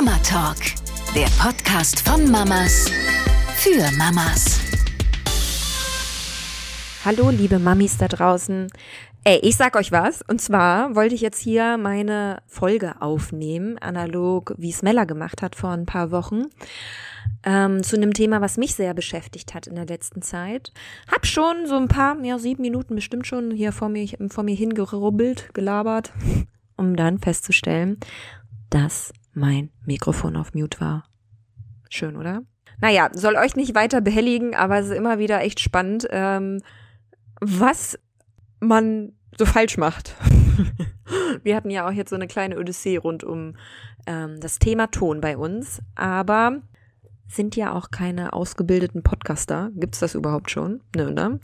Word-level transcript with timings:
Mama 0.00 0.16
Talk, 0.18 0.58
der 1.12 1.26
Podcast 1.42 2.08
von 2.08 2.30
Mamas 2.30 2.88
für 3.56 3.82
Mamas. 3.96 4.60
Hallo, 7.04 7.30
liebe 7.30 7.58
Mamis 7.58 7.98
da 7.98 8.06
draußen. 8.06 8.68
Ey, 9.24 9.40
ich 9.42 9.56
sag 9.56 9.74
euch 9.74 9.90
was. 9.90 10.22
Und 10.22 10.40
zwar 10.40 10.94
wollte 10.94 11.16
ich 11.16 11.20
jetzt 11.20 11.40
hier 11.40 11.78
meine 11.78 12.42
Folge 12.46 13.02
aufnehmen, 13.02 13.76
analog 13.78 14.54
wie 14.56 14.70
es 14.70 14.82
Mella 14.82 15.02
gemacht 15.02 15.42
hat 15.42 15.56
vor 15.56 15.70
ein 15.70 15.84
paar 15.84 16.12
Wochen, 16.12 16.44
ähm, 17.42 17.82
zu 17.82 17.96
einem 17.96 18.14
Thema, 18.14 18.40
was 18.40 18.56
mich 18.56 18.76
sehr 18.76 18.94
beschäftigt 18.94 19.52
hat 19.52 19.66
in 19.66 19.74
der 19.74 19.86
letzten 19.86 20.22
Zeit. 20.22 20.72
Hab 21.10 21.26
schon 21.26 21.66
so 21.66 21.74
ein 21.74 21.88
paar, 21.88 22.22
ja, 22.22 22.38
sieben 22.38 22.62
Minuten 22.62 22.94
bestimmt 22.94 23.26
schon 23.26 23.50
hier 23.50 23.72
vor 23.72 23.88
mir, 23.88 24.06
vor 24.28 24.44
mir 24.44 24.54
hingerubbelt, 24.54 25.52
gelabert, 25.54 26.12
um 26.76 26.94
dann 26.94 27.18
festzustellen, 27.18 27.98
dass 28.70 29.12
mein 29.38 29.70
Mikrofon 29.86 30.36
auf 30.36 30.54
Mute 30.54 30.80
war. 30.80 31.08
Schön, 31.88 32.16
oder? 32.16 32.42
Naja, 32.80 33.10
soll 33.12 33.36
euch 33.36 33.56
nicht 33.56 33.74
weiter 33.74 34.00
behelligen, 34.00 34.54
aber 34.54 34.78
es 34.78 34.86
ist 34.86 34.96
immer 34.96 35.18
wieder 35.18 35.40
echt 35.40 35.60
spannend, 35.60 36.06
ähm, 36.10 36.60
was 37.40 37.98
man 38.60 39.12
so 39.36 39.46
falsch 39.46 39.76
macht. 39.78 40.14
Wir 41.42 41.56
hatten 41.56 41.70
ja 41.70 41.88
auch 41.88 41.92
jetzt 41.92 42.10
so 42.10 42.16
eine 42.16 42.26
kleine 42.26 42.58
Odyssee 42.58 42.96
rund 42.96 43.24
um 43.24 43.54
ähm, 44.06 44.40
das 44.40 44.58
Thema 44.58 44.90
Ton 44.90 45.20
bei 45.20 45.36
uns, 45.36 45.80
aber 45.94 46.60
sind 47.28 47.56
ja 47.56 47.72
auch 47.72 47.90
keine 47.90 48.32
ausgebildeten 48.32 49.02
Podcaster. 49.02 49.70
Gibt's 49.74 50.00
das 50.00 50.14
überhaupt 50.14 50.50
schon? 50.50 50.80
Nö, 50.96 51.10
ne? 51.12 51.38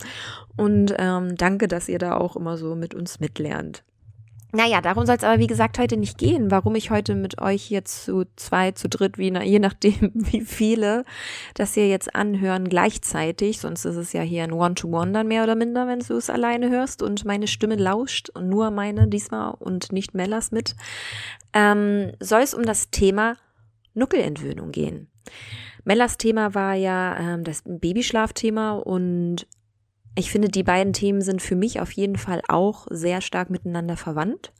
Und 0.57 0.93
ähm, 0.97 1.35
danke, 1.35 1.67
dass 1.67 1.89
ihr 1.89 1.99
da 1.99 2.17
auch 2.17 2.35
immer 2.35 2.57
so 2.57 2.75
mit 2.75 2.93
uns 2.95 3.19
mitlernt. 3.19 3.83
Naja, 4.55 4.79
darum 4.79 5.05
soll 5.05 5.17
es 5.17 5.23
aber 5.25 5.39
wie 5.39 5.47
gesagt 5.47 5.77
heute 5.79 5.97
nicht 5.97 6.17
gehen. 6.17 6.49
Warum 6.49 6.75
ich 6.75 6.89
heute 6.89 7.13
mit 7.13 7.41
euch 7.41 7.69
jetzt 7.69 8.05
zu 8.05 8.23
zwei, 8.37 8.71
zu 8.71 8.87
dritt, 8.87 9.17
wie, 9.17 9.33
je 9.43 9.59
nachdem 9.59 10.11
wie 10.13 10.41
viele 10.41 11.03
das 11.55 11.75
ihr 11.75 11.89
jetzt 11.89 12.15
anhören 12.15 12.69
gleichzeitig, 12.69 13.59
sonst 13.59 13.83
ist 13.83 13.97
es 13.97 14.13
ja 14.13 14.21
hier 14.21 14.45
ein 14.45 14.53
One-to-One 14.53 15.11
dann 15.11 15.27
mehr 15.27 15.43
oder 15.43 15.55
minder, 15.55 15.87
wenn 15.87 15.99
du 15.99 16.15
es 16.15 16.29
alleine 16.29 16.69
hörst 16.69 17.03
und 17.03 17.25
meine 17.25 17.47
Stimme 17.47 17.75
lauscht 17.75 18.29
und 18.29 18.47
nur 18.47 18.71
meine 18.71 19.09
diesmal 19.09 19.55
und 19.59 19.91
nicht 19.91 20.13
Mellas 20.13 20.51
mit, 20.51 20.75
ähm, 21.51 22.13
soll 22.21 22.41
es 22.41 22.53
um 22.53 22.63
das 22.63 22.89
Thema 22.91 23.35
Nuckelentwöhnung 23.93 24.71
gehen. 24.71 25.09
Mellas 25.83 26.17
Thema 26.17 26.55
war 26.55 26.75
ja 26.75 27.17
ähm, 27.17 27.43
das 27.43 27.61
Babyschlafthema 27.65 28.71
und 28.71 29.47
ich 30.15 30.31
finde, 30.31 30.47
die 30.47 30.63
beiden 30.63 30.93
Themen 30.93 31.21
sind 31.21 31.41
für 31.41 31.55
mich 31.55 31.81
auf 31.81 31.91
jeden 31.91 32.17
Fall 32.17 32.41
auch 32.47 32.87
sehr 32.89 33.21
stark 33.21 33.49
miteinander 33.49 33.97
verwandt, 33.97 34.53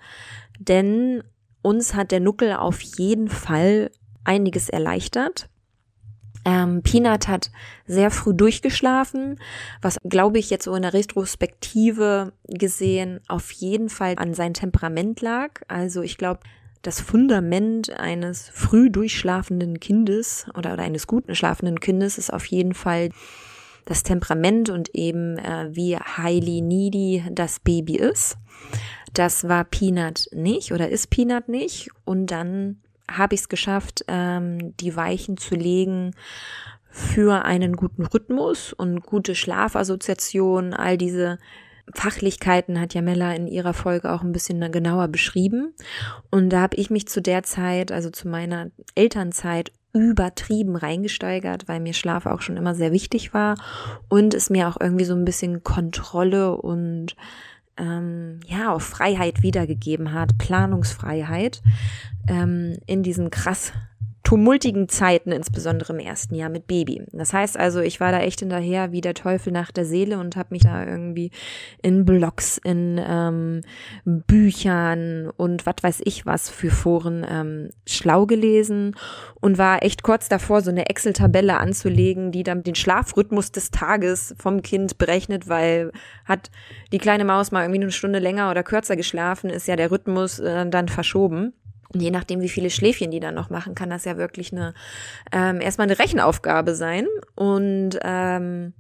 denn 0.60 1.24
uns 1.62 1.96
hat 1.96 2.12
der 2.12 2.20
Nuckel 2.20 2.54
auf 2.54 2.82
jeden 2.82 3.30
Fall 3.30 3.90
einiges 4.24 4.70
erleichtert. 4.70 5.50
Ähm, 6.48 6.84
Peanut 6.84 7.28
hat 7.28 7.50
sehr 7.88 8.12
früh 8.12 8.36
durchgeschlafen, 8.36 9.40
was 9.82 9.98
glaube 10.04 10.38
ich 10.38 10.52
jetzt 10.52 10.66
so 10.66 10.76
in 10.76 10.84
der 10.84 10.94
Retrospektive 10.94 12.34
gesehen 12.48 13.20
auf 13.28 13.50
jeden 13.52 13.90
Fall 13.90 14.14
an 14.18 14.36
sein 14.36 14.54
Temperament 14.54 15.22
lag. 15.22 15.62
Also 15.68 16.04
ich 16.04 16.18
glaube, 16.18 16.42
das 16.84 17.02
Fundament 17.02 17.90
eines 18.00 18.50
früh 18.50 18.92
durchschlafenden 18.92 19.80
Kindes 19.80 20.46
oder, 20.56 20.74
oder 20.74 20.84
eines 20.84 21.08
guten 21.08 21.34
schlafenden 21.34 21.80
Kindes 21.80 22.20
ist 22.20 22.32
auf 22.32 22.46
jeden 22.46 22.76
Fall 22.76 23.10
das 23.86 24.04
Temperament 24.04 24.70
und 24.70 24.90
eben 24.94 25.38
äh, 25.38 25.70
wie 25.72 25.96
highly 25.98 26.62
needy 26.62 27.24
das 27.32 27.60
Baby 27.60 27.96
ist. 27.96 28.38
Das 29.14 29.48
war 29.48 29.64
Peanut 29.64 30.28
nicht 30.34 30.72
oder 30.72 30.90
ist 30.90 31.10
Peanut 31.10 31.48
nicht. 31.48 31.90
Und 32.04 32.28
dann 32.28 32.82
habe 33.10 33.36
ich 33.36 33.42
es 33.42 33.50
geschafft, 33.50 34.04
ähm, 34.08 34.76
die 34.78 34.96
Weichen 34.96 35.38
zu 35.38 35.56
legen 35.56 36.12
für 36.90 37.46
einen 37.46 37.76
guten 37.76 38.06
Rhythmus 38.06 38.74
und 38.74 39.04
gute 39.04 39.36
Schlafassoziation, 39.36 40.74
all 40.74 40.98
diese 40.98 41.38
Fachlichkeiten 41.94 42.80
hat 42.80 42.94
Jamella 42.94 43.34
in 43.34 43.48
ihrer 43.48 43.74
Folge 43.74 44.12
auch 44.12 44.24
ein 44.24 44.32
bisschen 44.32 44.72
genauer 44.72 45.08
beschrieben. 45.08 45.74
Und 46.32 46.50
da 46.50 46.62
habe 46.62 46.78
ich 46.78 46.90
mich 46.90 47.08
zu 47.08 47.22
der 47.22 47.44
Zeit, 47.44 47.92
also 47.92 48.10
zu 48.10 48.28
meiner 48.28 48.72
Elternzeit, 48.96 49.72
übertrieben 49.96 50.76
reingesteigert, 50.76 51.68
weil 51.68 51.80
mir 51.80 51.94
Schlaf 51.94 52.26
auch 52.26 52.42
schon 52.42 52.58
immer 52.58 52.76
sehr 52.76 52.92
wichtig 52.92 53.34
war 53.34 53.56
und 54.10 54.34
es 54.34 54.50
mir 54.50 54.68
auch 54.68 54.78
irgendwie 54.80 55.06
so 55.06 55.16
ein 55.16 55.26
bisschen 55.26 55.64
Kontrolle 55.64 56.58
und 56.58 57.16
ähm, 57.78 58.42
ja, 58.46 58.74
auch 58.74 58.82
Freiheit 58.82 59.42
wiedergegeben 59.42 60.14
hat, 60.14 60.38
Planungsfreiheit 60.38 61.62
ähm, 62.28 62.78
in 62.86 63.04
diesen 63.04 63.30
krass 63.30 63.72
tumultigen 64.26 64.90
Zeiten, 64.90 65.32
insbesondere 65.32 65.94
im 65.94 66.00
ersten 66.00 66.34
Jahr 66.34 66.50
mit 66.50 66.66
Baby. 66.66 67.04
Das 67.14 67.32
heißt 67.32 67.58
also, 67.58 67.80
ich 67.80 68.00
war 68.00 68.12
da 68.12 68.20
echt 68.20 68.40
hinterher 68.40 68.92
wie 68.92 69.00
der 69.00 69.14
Teufel 69.14 69.54
nach 69.54 69.72
der 69.72 69.86
Seele 69.86 70.18
und 70.18 70.36
habe 70.36 70.50
mich 70.50 70.64
da 70.64 70.84
irgendwie 70.84 71.30
in 71.84 72.06
Blogs, 72.06 72.58
in 72.58 73.00
ähm, 73.08 73.62
Büchern 74.04 75.30
und 75.38 75.68
was 75.68 75.76
weiß 75.82 76.02
ich 76.06 76.26
was 76.26 76.50
für 76.50 76.72
Foren 76.72 77.24
ähm, 77.30 77.70
schlau 77.86 78.26
gelesen 78.26 78.96
und 79.42 79.60
war 79.60 79.84
echt 79.84 80.02
kurz 80.02 80.28
davor, 80.28 80.62
so 80.62 80.72
eine 80.72 80.90
Excel-Tabelle 80.90 81.58
anzulegen, 81.58 82.32
die 82.32 82.42
dann 82.42 82.64
den 82.64 82.76
Schlafrhythmus 82.76 83.52
des 83.52 83.70
Tages 83.70 84.34
vom 84.40 84.64
Kind 84.64 84.98
berechnet, 84.98 85.48
weil 85.48 85.92
hat 86.26 86.50
die 86.92 86.98
kleine 86.98 87.26
Maus 87.26 87.52
mal 87.52 87.62
irgendwie 87.62 87.84
eine 87.84 87.92
Stunde 87.92 88.18
länger 88.18 88.50
oder 88.50 88.64
kürzer 88.64 88.96
geschlafen, 88.96 89.52
ist 89.52 89.68
ja 89.68 89.76
der 89.76 89.92
Rhythmus 89.92 90.40
äh, 90.40 90.68
dann 90.68 90.88
verschoben. 90.88 91.54
Und 91.96 92.02
je 92.02 92.12
nachdem, 92.12 92.42
wie 92.42 92.50
viele 92.50 92.70
Schläfchen 92.70 93.10
die 93.10 93.22
dann 93.22 93.36
noch 93.36 93.50
machen, 93.50 93.74
kann 93.74 93.90
das 93.90 94.04
ja 94.04 94.18
wirklich 94.18 94.52
eine 94.52 94.74
ähm, 95.32 95.62
erstmal 95.62 95.88
eine 95.88 95.98
Rechenaufgabe 95.98 96.76
sein. 96.76 97.08
Und 97.36 97.98
ähm, 98.04 98.74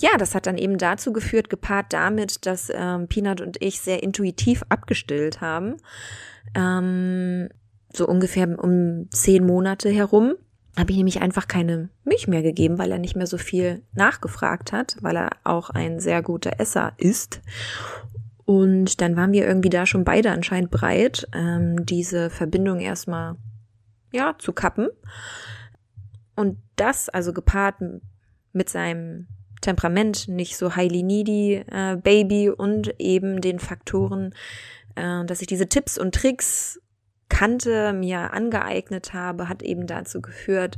ja, 0.00 0.10
das 0.16 0.36
hat 0.36 0.46
dann 0.46 0.56
eben 0.56 0.78
dazu 0.78 1.12
geführt, 1.12 1.50
gepaart 1.50 1.92
damit, 1.92 2.46
dass 2.46 2.70
ähm, 2.72 3.08
Peanut 3.08 3.40
und 3.40 3.60
ich 3.60 3.80
sehr 3.80 4.04
intuitiv 4.04 4.62
abgestillt 4.68 5.40
haben. 5.40 5.78
Ähm, 6.54 7.48
so 7.92 8.06
ungefähr 8.06 8.46
um 8.62 9.10
zehn 9.10 9.44
Monate 9.44 9.90
herum 9.90 10.36
habe 10.78 10.92
ich 10.92 10.96
nämlich 10.96 11.20
einfach 11.20 11.48
keine 11.48 11.88
Milch 12.04 12.28
mehr 12.28 12.42
gegeben, 12.42 12.78
weil 12.78 12.92
er 12.92 12.98
nicht 12.98 13.16
mehr 13.16 13.26
so 13.26 13.36
viel 13.36 13.82
nachgefragt 13.94 14.70
hat, 14.70 14.96
weil 15.00 15.16
er 15.16 15.30
auch 15.42 15.70
ein 15.70 15.98
sehr 15.98 16.22
guter 16.22 16.60
Esser 16.60 16.92
ist. 16.98 17.40
Und 18.50 19.00
dann 19.00 19.14
waren 19.14 19.30
wir 19.30 19.46
irgendwie 19.46 19.68
da 19.68 19.86
schon 19.86 20.02
beide 20.02 20.32
anscheinend 20.32 20.72
bereit, 20.72 21.28
ähm, 21.32 21.86
diese 21.86 22.30
Verbindung 22.30 22.80
erstmal 22.80 23.36
ja 24.10 24.34
zu 24.40 24.52
kappen. 24.52 24.88
Und 26.34 26.58
das, 26.74 27.08
also 27.08 27.32
gepaart 27.32 27.76
mit 28.52 28.68
seinem 28.68 29.28
Temperament, 29.60 30.26
nicht 30.26 30.56
so 30.56 30.74
highly 30.74 31.04
needy 31.04 31.64
äh, 31.70 31.96
Baby 32.02 32.50
und 32.50 32.92
eben 32.98 33.40
den 33.40 33.60
Faktoren, 33.60 34.34
äh, 34.96 35.24
dass 35.26 35.42
ich 35.42 35.46
diese 35.46 35.68
Tipps 35.68 35.96
und 35.96 36.12
Tricks 36.12 36.80
kannte, 37.28 37.92
mir 37.92 38.32
angeeignet 38.32 39.14
habe, 39.14 39.48
hat 39.48 39.62
eben 39.62 39.86
dazu 39.86 40.20
geführt, 40.20 40.76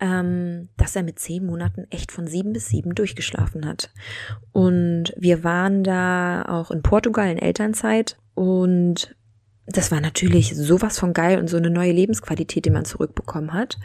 ähm, 0.00 0.68
dass 0.76 0.96
er 0.96 1.02
mit 1.02 1.18
zehn 1.18 1.44
Monaten 1.44 1.86
echt 1.90 2.12
von 2.12 2.26
sieben 2.26 2.52
bis 2.52 2.66
sieben 2.66 2.94
durchgeschlafen 2.94 3.66
hat. 3.66 3.90
Und 4.52 5.12
wir 5.16 5.44
waren 5.44 5.84
da 5.84 6.42
auch 6.42 6.70
in 6.70 6.82
Portugal 6.82 7.30
in 7.30 7.38
Elternzeit 7.38 8.16
und 8.34 9.16
das 9.70 9.90
war 9.90 10.00
natürlich 10.00 10.56
sowas 10.56 10.98
von 10.98 11.12
geil 11.12 11.38
und 11.38 11.48
so 11.48 11.58
eine 11.58 11.68
neue 11.68 11.92
Lebensqualität, 11.92 12.64
die 12.64 12.70
man 12.70 12.86
zurückbekommen 12.86 13.52
hat. 13.52 13.78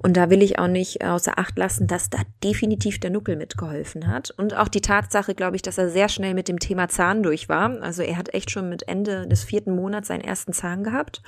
Und 0.00 0.16
da 0.16 0.30
will 0.30 0.42
ich 0.42 0.58
auch 0.58 0.66
nicht 0.66 1.04
außer 1.04 1.38
Acht 1.38 1.56
lassen, 1.56 1.86
dass 1.86 2.10
da 2.10 2.18
definitiv 2.42 2.98
der 2.98 3.10
Nuckel 3.10 3.36
mitgeholfen 3.36 4.08
hat. 4.08 4.32
Und 4.32 4.56
auch 4.56 4.66
die 4.66 4.80
Tatsache, 4.80 5.36
glaube 5.36 5.54
ich, 5.54 5.62
dass 5.62 5.78
er 5.78 5.90
sehr 5.90 6.08
schnell 6.08 6.34
mit 6.34 6.48
dem 6.48 6.58
Thema 6.58 6.88
Zahn 6.88 7.22
durch 7.22 7.48
war. 7.48 7.80
Also 7.82 8.02
er 8.02 8.16
hat 8.16 8.34
echt 8.34 8.50
schon 8.50 8.68
mit 8.68 8.88
Ende 8.88 9.28
des 9.28 9.44
vierten 9.44 9.74
Monats 9.76 10.08
seinen 10.08 10.22
ersten 10.22 10.52
Zahn 10.52 10.82
gehabt. 10.82 11.22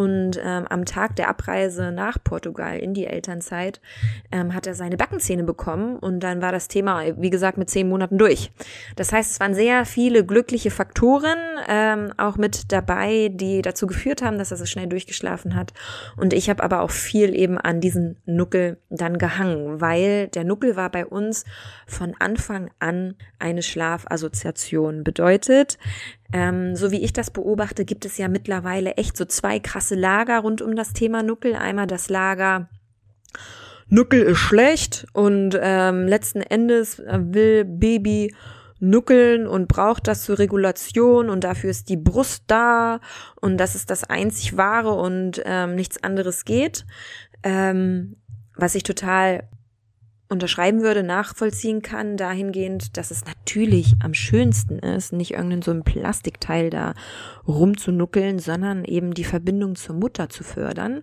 Und 0.00 0.40
ähm, 0.42 0.66
am 0.70 0.86
Tag 0.86 1.16
der 1.16 1.28
Abreise 1.28 1.92
nach 1.92 2.16
Portugal 2.24 2.78
in 2.78 2.94
die 2.94 3.04
Elternzeit 3.04 3.82
ähm, 4.32 4.54
hat 4.54 4.66
er 4.66 4.74
seine 4.74 4.96
Backenzähne 4.96 5.44
bekommen. 5.44 5.96
Und 5.96 6.20
dann 6.20 6.40
war 6.40 6.52
das 6.52 6.68
Thema, 6.68 7.02
wie 7.18 7.28
gesagt, 7.28 7.58
mit 7.58 7.68
zehn 7.68 7.86
Monaten 7.86 8.16
durch. 8.16 8.50
Das 8.96 9.12
heißt, 9.12 9.32
es 9.32 9.40
waren 9.40 9.52
sehr 9.54 9.84
viele 9.84 10.24
glückliche 10.24 10.70
Faktoren 10.70 11.36
ähm, 11.68 12.14
auch 12.16 12.38
mit 12.38 12.72
dabei, 12.72 13.30
die 13.30 13.60
dazu 13.60 13.86
geführt 13.86 14.22
haben, 14.22 14.38
dass 14.38 14.50
er 14.50 14.56
so 14.56 14.64
schnell 14.64 14.86
durchgeschlafen 14.86 15.54
hat. 15.54 15.74
Und 16.16 16.32
ich 16.32 16.48
habe 16.48 16.64
aber 16.64 16.80
auch 16.80 16.90
viel 16.90 17.34
eben 17.34 17.58
an 17.58 17.82
diesen 17.82 18.16
Nuckel 18.24 18.78
dann 18.88 19.18
gehangen, 19.18 19.82
weil 19.82 20.28
der 20.28 20.44
Nuckel 20.44 20.76
war 20.76 20.88
bei 20.88 21.04
uns 21.04 21.44
von 21.86 22.14
Anfang 22.18 22.70
an 22.78 23.16
eine 23.38 23.60
Schlafassoziation. 23.60 25.04
Bedeutet, 25.04 25.76
ähm, 26.32 26.76
so 26.76 26.90
wie 26.90 27.02
ich 27.02 27.12
das 27.12 27.30
beobachte, 27.30 27.84
gibt 27.84 28.04
es 28.04 28.18
ja 28.18 28.28
mittlerweile 28.28 28.92
echt 28.94 29.16
so 29.16 29.24
zwei 29.24 29.58
krasse 29.58 29.94
Lager 29.94 30.38
rund 30.40 30.62
um 30.62 30.76
das 30.76 30.92
Thema 30.92 31.22
Nuckel. 31.22 31.54
Einmal 31.54 31.86
das 31.86 32.08
Lager 32.08 32.68
Nuckel 33.88 34.22
ist 34.22 34.38
schlecht 34.38 35.06
und 35.12 35.58
ähm, 35.60 36.06
letzten 36.06 36.42
Endes 36.42 36.98
will 36.98 37.64
Baby 37.64 38.32
nuckeln 38.78 39.46
und 39.46 39.68
braucht 39.68 40.06
das 40.06 40.24
zur 40.24 40.38
Regulation 40.38 41.28
und 41.28 41.44
dafür 41.44 41.70
ist 41.70 41.88
die 41.88 41.96
Brust 41.96 42.44
da 42.46 43.00
und 43.40 43.58
das 43.58 43.74
ist 43.74 43.90
das 43.90 44.04
einzig 44.04 44.56
wahre 44.56 44.92
und 44.92 45.42
ähm, 45.44 45.74
nichts 45.74 46.02
anderes 46.02 46.44
geht. 46.44 46.86
Ähm, 47.42 48.16
was 48.56 48.74
ich 48.74 48.82
total 48.82 49.48
unterschreiben 50.30 50.82
würde, 50.82 51.02
nachvollziehen 51.02 51.82
kann, 51.82 52.16
dahingehend, 52.16 52.96
dass 52.96 53.10
es 53.10 53.24
natürlich 53.24 53.96
am 54.02 54.14
schönsten 54.14 54.78
ist, 54.78 55.12
nicht 55.12 55.32
irgendein 55.32 55.62
so 55.62 55.72
ein 55.72 55.82
Plastikteil 55.82 56.70
da 56.70 56.94
rumzunuckeln, 57.46 58.38
sondern 58.38 58.84
eben 58.84 59.12
die 59.12 59.24
Verbindung 59.24 59.74
zur 59.74 59.96
Mutter 59.96 60.28
zu 60.28 60.44
fördern, 60.44 61.02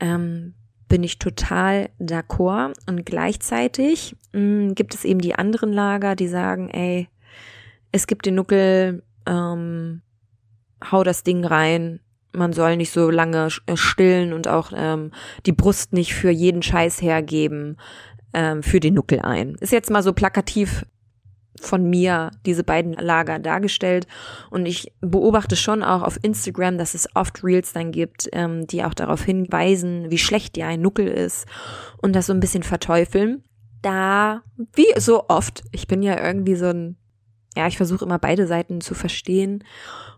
ähm, 0.00 0.54
bin 0.88 1.04
ich 1.04 1.18
total 1.18 1.90
d'accord. 2.00 2.74
Und 2.88 3.06
gleichzeitig 3.06 4.16
mh, 4.32 4.40
mm, 4.40 4.74
gibt 4.74 4.94
es 4.94 5.04
eben 5.04 5.20
die 5.20 5.36
anderen 5.36 5.72
Lager, 5.72 6.16
die 6.16 6.28
sagen, 6.28 6.68
ey, 6.70 7.08
es 7.92 8.08
gibt 8.08 8.26
den 8.26 8.34
Nuckel, 8.34 9.04
ähm, 9.26 10.02
hau 10.90 11.04
das 11.04 11.22
Ding 11.22 11.44
rein, 11.44 12.00
man 12.32 12.52
soll 12.52 12.76
nicht 12.76 12.92
so 12.92 13.10
lange 13.10 13.48
äh, 13.66 13.76
stillen 13.76 14.32
und 14.32 14.48
auch 14.48 14.72
ähm, 14.74 15.12
die 15.46 15.52
Brust 15.52 15.92
nicht 15.92 16.14
für 16.14 16.30
jeden 16.30 16.62
Scheiß 16.62 17.02
hergeben 17.02 17.76
ähm, 18.32 18.62
für 18.62 18.80
den 18.80 18.94
Nuckel 18.94 19.20
ein. 19.20 19.56
Ist 19.60 19.72
jetzt 19.72 19.90
mal 19.90 20.02
so 20.02 20.12
plakativ 20.12 20.84
von 21.60 21.88
mir 21.88 22.30
diese 22.46 22.64
beiden 22.64 22.94
Lager 22.94 23.38
dargestellt 23.38 24.06
und 24.50 24.66
ich 24.66 24.92
beobachte 25.00 25.56
schon 25.56 25.82
auch 25.82 26.02
auf 26.02 26.18
Instagram, 26.22 26.78
dass 26.78 26.94
es 26.94 27.08
oft 27.14 27.42
Reels 27.44 27.72
dann 27.72 27.92
gibt, 27.92 28.28
ähm, 28.32 28.66
die 28.66 28.84
auch 28.84 28.94
darauf 28.94 29.22
hinweisen, 29.22 30.10
wie 30.10 30.18
schlecht 30.18 30.56
ja 30.56 30.68
ein 30.68 30.80
Nuckel 30.80 31.08
ist 31.08 31.46
und 31.98 32.14
das 32.14 32.26
so 32.26 32.32
ein 32.32 32.40
bisschen 32.40 32.62
verteufeln. 32.62 33.42
Da, 33.82 34.42
wie 34.74 34.92
so 34.98 35.24
oft, 35.28 35.62
ich 35.72 35.86
bin 35.86 36.02
ja 36.02 36.22
irgendwie 36.22 36.54
so 36.54 36.66
ein, 36.66 36.96
ja, 37.56 37.66
ich 37.66 37.76
versuche 37.76 38.04
immer 38.04 38.18
beide 38.18 38.46
Seiten 38.46 38.80
zu 38.80 38.94
verstehen 38.94 39.64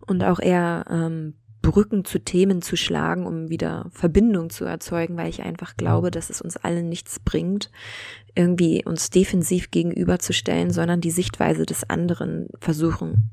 und 0.06 0.23
auch 0.23 0.41
eher 0.41 0.85
ähm, 0.91 1.35
Brücken 1.62 2.05
zu 2.05 2.19
Themen 2.19 2.61
zu 2.61 2.76
schlagen, 2.76 3.26
um 3.26 3.49
wieder 3.49 3.87
Verbindung 3.93 4.50
zu 4.50 4.64
erzeugen, 4.64 5.17
weil 5.17 5.29
ich 5.31 5.43
einfach 5.43 5.76
glaube, 5.76 6.11
dass 6.11 6.29
es 6.29 6.43
uns 6.43 6.56
allen 6.56 6.88
nichts 6.88 7.20
bringt, 7.20 7.70
irgendwie 8.35 8.85
uns 8.85 9.11
defensiv 9.11 9.70
gegenüberzustellen, 9.70 10.70
sondern 10.70 11.00
die 11.00 11.11
Sichtweise 11.11 11.64
des 11.64 11.88
anderen 11.88 12.49
versuchen 12.61 13.31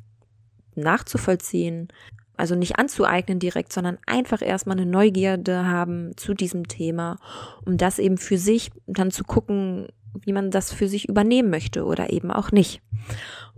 nachzuvollziehen, 0.76 1.90
also 2.38 2.56
nicht 2.56 2.80
anzueignen 2.80 3.40
direkt, 3.40 3.74
sondern 3.74 3.98
einfach 4.06 4.42
erstmal 4.42 4.78
eine 4.78 4.90
Neugierde 4.90 5.68
haben 5.68 6.16
zu 6.16 6.34
diesem 6.34 6.68
Thema, 6.70 7.18
um 7.66 7.76
das 7.76 8.00
eben 8.00 8.18
für 8.18 8.38
sich 8.38 8.72
dann 8.88 9.12
zu 9.12 9.26
gucken, 9.26 9.88
wie 10.22 10.34
man 10.34 10.52
das 10.52 10.72
für 10.74 10.88
sich 10.88 11.08
übernehmen 11.08 11.50
möchte 11.50 11.86
oder 11.86 12.12
eben 12.12 12.32
auch 12.32 12.52
nicht. 12.52 12.82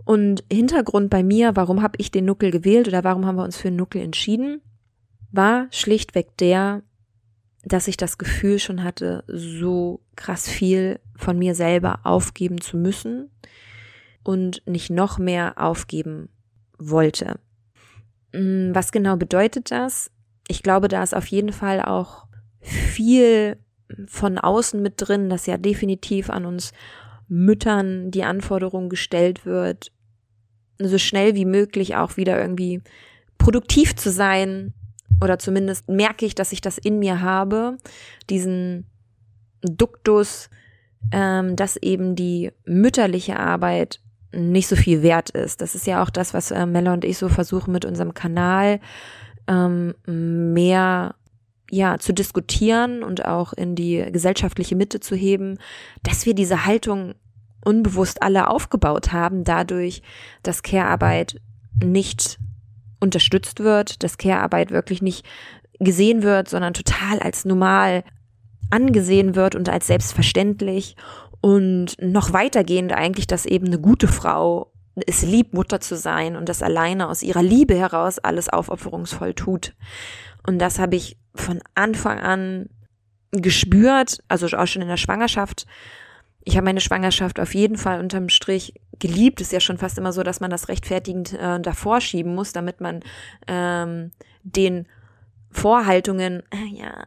Und 0.04 0.44
Hintergrund 0.50 1.10
bei 1.10 1.22
mir, 1.22 1.54
warum 1.54 1.82
habe 1.82 1.96
ich 1.98 2.10
den 2.10 2.24
Nuckel 2.24 2.50
gewählt 2.50 2.88
oder 2.88 3.04
warum 3.04 3.26
haben 3.26 3.36
wir 3.36 3.44
uns 3.44 3.56
für 3.56 3.68
den 3.68 3.76
Nuckel 3.76 4.02
entschieden, 4.02 4.60
war 5.30 5.66
schlichtweg 5.70 6.36
der, 6.38 6.82
dass 7.64 7.88
ich 7.88 7.96
das 7.96 8.18
Gefühl 8.18 8.58
schon 8.58 8.82
hatte, 8.82 9.24
so 9.28 10.00
krass 10.16 10.48
viel 10.48 10.98
von 11.16 11.38
mir 11.38 11.54
selber 11.54 12.00
aufgeben 12.04 12.60
zu 12.60 12.76
müssen 12.76 13.30
und 14.24 14.62
nicht 14.66 14.90
noch 14.90 15.18
mehr 15.18 15.54
aufgeben 15.56 16.28
wollte. 16.78 17.38
Mm, 18.32 18.74
was 18.74 18.92
genau 18.92 19.16
bedeutet 19.16 19.70
das? 19.70 20.10
Ich 20.48 20.62
glaube, 20.62 20.88
da 20.88 21.02
ist 21.02 21.14
auf 21.14 21.26
jeden 21.26 21.52
Fall 21.52 21.80
auch 21.80 22.26
viel 22.60 23.58
von 24.06 24.38
außen 24.38 24.80
mit 24.80 24.94
drin, 24.96 25.28
dass 25.28 25.46
ja 25.46 25.56
definitiv 25.56 26.30
an 26.30 26.46
uns 26.46 26.72
Müttern 27.28 28.10
die 28.10 28.24
Anforderung 28.24 28.88
gestellt 28.88 29.46
wird, 29.46 29.92
so 30.78 30.98
schnell 30.98 31.34
wie 31.34 31.44
möglich 31.44 31.96
auch 31.96 32.16
wieder 32.16 32.40
irgendwie 32.40 32.82
produktiv 33.38 33.96
zu 33.96 34.10
sein. 34.10 34.74
Oder 35.22 35.38
zumindest 35.38 35.88
merke 35.88 36.26
ich, 36.26 36.34
dass 36.34 36.52
ich 36.52 36.60
das 36.60 36.78
in 36.78 36.98
mir 36.98 37.20
habe, 37.20 37.78
diesen 38.28 38.86
Duktus, 39.62 40.50
ähm, 41.12 41.56
dass 41.56 41.76
eben 41.76 42.16
die 42.16 42.50
mütterliche 42.64 43.38
Arbeit 43.38 44.00
nicht 44.32 44.68
so 44.68 44.76
viel 44.76 45.02
wert 45.02 45.30
ist. 45.30 45.60
Das 45.60 45.74
ist 45.74 45.86
ja 45.86 46.02
auch 46.02 46.10
das, 46.10 46.34
was 46.34 46.50
äh, 46.50 46.66
Mella 46.66 46.92
und 46.92 47.04
ich 47.04 47.18
so 47.18 47.28
versuchen 47.28 47.72
mit 47.72 47.84
unserem 47.84 48.14
Kanal 48.14 48.80
ähm, 49.46 49.94
mehr 50.06 51.14
ja, 51.74 51.98
zu 51.98 52.12
diskutieren 52.12 53.02
und 53.02 53.24
auch 53.24 53.54
in 53.54 53.74
die 53.74 54.04
gesellschaftliche 54.12 54.76
Mitte 54.76 55.00
zu 55.00 55.16
heben, 55.16 55.58
dass 56.02 56.26
wir 56.26 56.34
diese 56.34 56.66
Haltung 56.66 57.14
unbewusst 57.64 58.22
alle 58.22 58.48
aufgebaut 58.48 59.10
haben, 59.12 59.42
dadurch, 59.42 60.02
dass 60.42 60.62
Care-Arbeit 60.62 61.40
nicht 61.82 62.38
unterstützt 63.00 63.60
wird, 63.60 64.02
dass 64.02 64.18
Care-Arbeit 64.18 64.70
wirklich 64.70 65.00
nicht 65.00 65.24
gesehen 65.78 66.22
wird, 66.22 66.50
sondern 66.50 66.74
total 66.74 67.20
als 67.20 67.46
normal 67.46 68.04
angesehen 68.68 69.34
wird 69.34 69.54
und 69.54 69.70
als 69.70 69.86
selbstverständlich 69.86 70.96
und 71.40 71.96
noch 72.02 72.34
weitergehend 72.34 72.92
eigentlich, 72.92 73.26
dass 73.26 73.46
eben 73.46 73.68
eine 73.68 73.80
gute 73.80 74.08
Frau 74.08 74.72
es 75.06 75.22
liebt, 75.22 75.54
Mutter 75.54 75.80
zu 75.80 75.96
sein 75.96 76.36
und 76.36 76.50
das 76.50 76.62
alleine 76.62 77.08
aus 77.08 77.22
ihrer 77.22 77.42
Liebe 77.42 77.74
heraus 77.74 78.18
alles 78.18 78.50
aufopferungsvoll 78.50 79.32
tut. 79.32 79.74
Und 80.46 80.58
das 80.58 80.78
habe 80.78 80.96
ich 80.96 81.16
von 81.34 81.60
Anfang 81.74 82.18
an 82.18 82.68
gespürt, 83.32 84.18
also 84.28 84.46
auch 84.56 84.66
schon 84.66 84.82
in 84.82 84.88
der 84.88 84.96
Schwangerschaft. 84.96 85.66
Ich 86.44 86.56
habe 86.56 86.64
meine 86.64 86.80
Schwangerschaft 86.80 87.40
auf 87.40 87.54
jeden 87.54 87.76
Fall 87.76 88.00
unterm 88.00 88.28
Strich 88.28 88.74
geliebt. 88.98 89.40
Ist 89.40 89.52
ja 89.52 89.60
schon 89.60 89.78
fast 89.78 89.96
immer 89.98 90.12
so, 90.12 90.22
dass 90.22 90.40
man 90.40 90.50
das 90.50 90.68
rechtfertigend 90.68 91.32
äh, 91.34 91.60
davor 91.60 92.00
schieben 92.00 92.34
muss, 92.34 92.52
damit 92.52 92.80
man 92.80 93.00
ähm, 93.46 94.10
den 94.42 94.86
Vorhaltungen, 95.50 96.42
äh, 96.50 96.74
ja, 96.74 97.04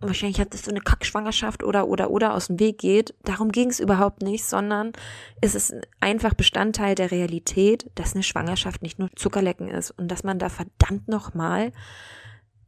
wahrscheinlich 0.00 0.40
hat 0.40 0.54
es 0.54 0.64
so 0.64 0.70
eine 0.70 0.80
Kackschwangerschaft 0.80 1.62
oder 1.62 1.88
oder 1.88 2.10
oder 2.10 2.34
aus 2.34 2.48
dem 2.48 2.60
Weg 2.60 2.78
geht. 2.78 3.14
Darum 3.24 3.50
ging 3.50 3.70
es 3.70 3.80
überhaupt 3.80 4.22
nicht, 4.22 4.44
sondern 4.44 4.92
es 5.40 5.54
ist 5.54 5.74
einfach 6.00 6.34
Bestandteil 6.34 6.94
der 6.94 7.10
Realität, 7.10 7.90
dass 7.94 8.14
eine 8.14 8.22
Schwangerschaft 8.22 8.82
nicht 8.82 8.98
nur 8.98 9.10
Zuckerlecken 9.16 9.68
ist 9.68 9.90
und 9.92 10.08
dass 10.08 10.22
man 10.22 10.38
da 10.38 10.48
verdammt 10.48 11.08
nochmal 11.08 11.72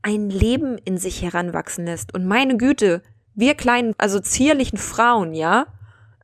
ein 0.08 0.30
Leben 0.30 0.78
in 0.84 0.96
sich 0.96 1.22
heranwachsen 1.22 1.84
lässt. 1.84 2.14
Und 2.14 2.24
meine 2.24 2.56
Güte, 2.56 3.02
wir 3.34 3.54
kleinen, 3.54 3.94
also 3.98 4.20
zierlichen 4.20 4.78
Frauen, 4.78 5.34
ja. 5.34 5.66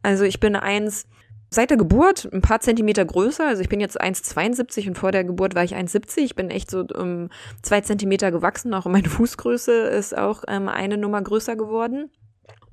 Also 0.02 0.24
ich 0.24 0.40
bin 0.40 0.56
eins, 0.56 1.06
seit 1.50 1.70
der 1.70 1.76
Geburt 1.76 2.28
ein 2.32 2.40
paar 2.40 2.60
Zentimeter 2.60 3.04
größer. 3.04 3.46
Also 3.46 3.60
ich 3.60 3.68
bin 3.68 3.80
jetzt 3.80 4.00
1,72 4.00 4.88
und 4.88 4.98
vor 4.98 5.12
der 5.12 5.24
Geburt 5.24 5.54
war 5.54 5.64
ich 5.64 5.76
1,70. 5.76 6.18
Ich 6.18 6.34
bin 6.34 6.50
echt 6.50 6.70
so 6.70 6.86
um 6.94 7.28
zwei 7.62 7.82
Zentimeter 7.82 8.30
gewachsen. 8.30 8.72
Auch 8.72 8.86
meine 8.86 9.08
Fußgröße 9.10 9.72
ist 9.72 10.16
auch 10.16 10.44
ähm, 10.48 10.68
eine 10.68 10.96
Nummer 10.96 11.20
größer 11.20 11.56
geworden. 11.56 12.10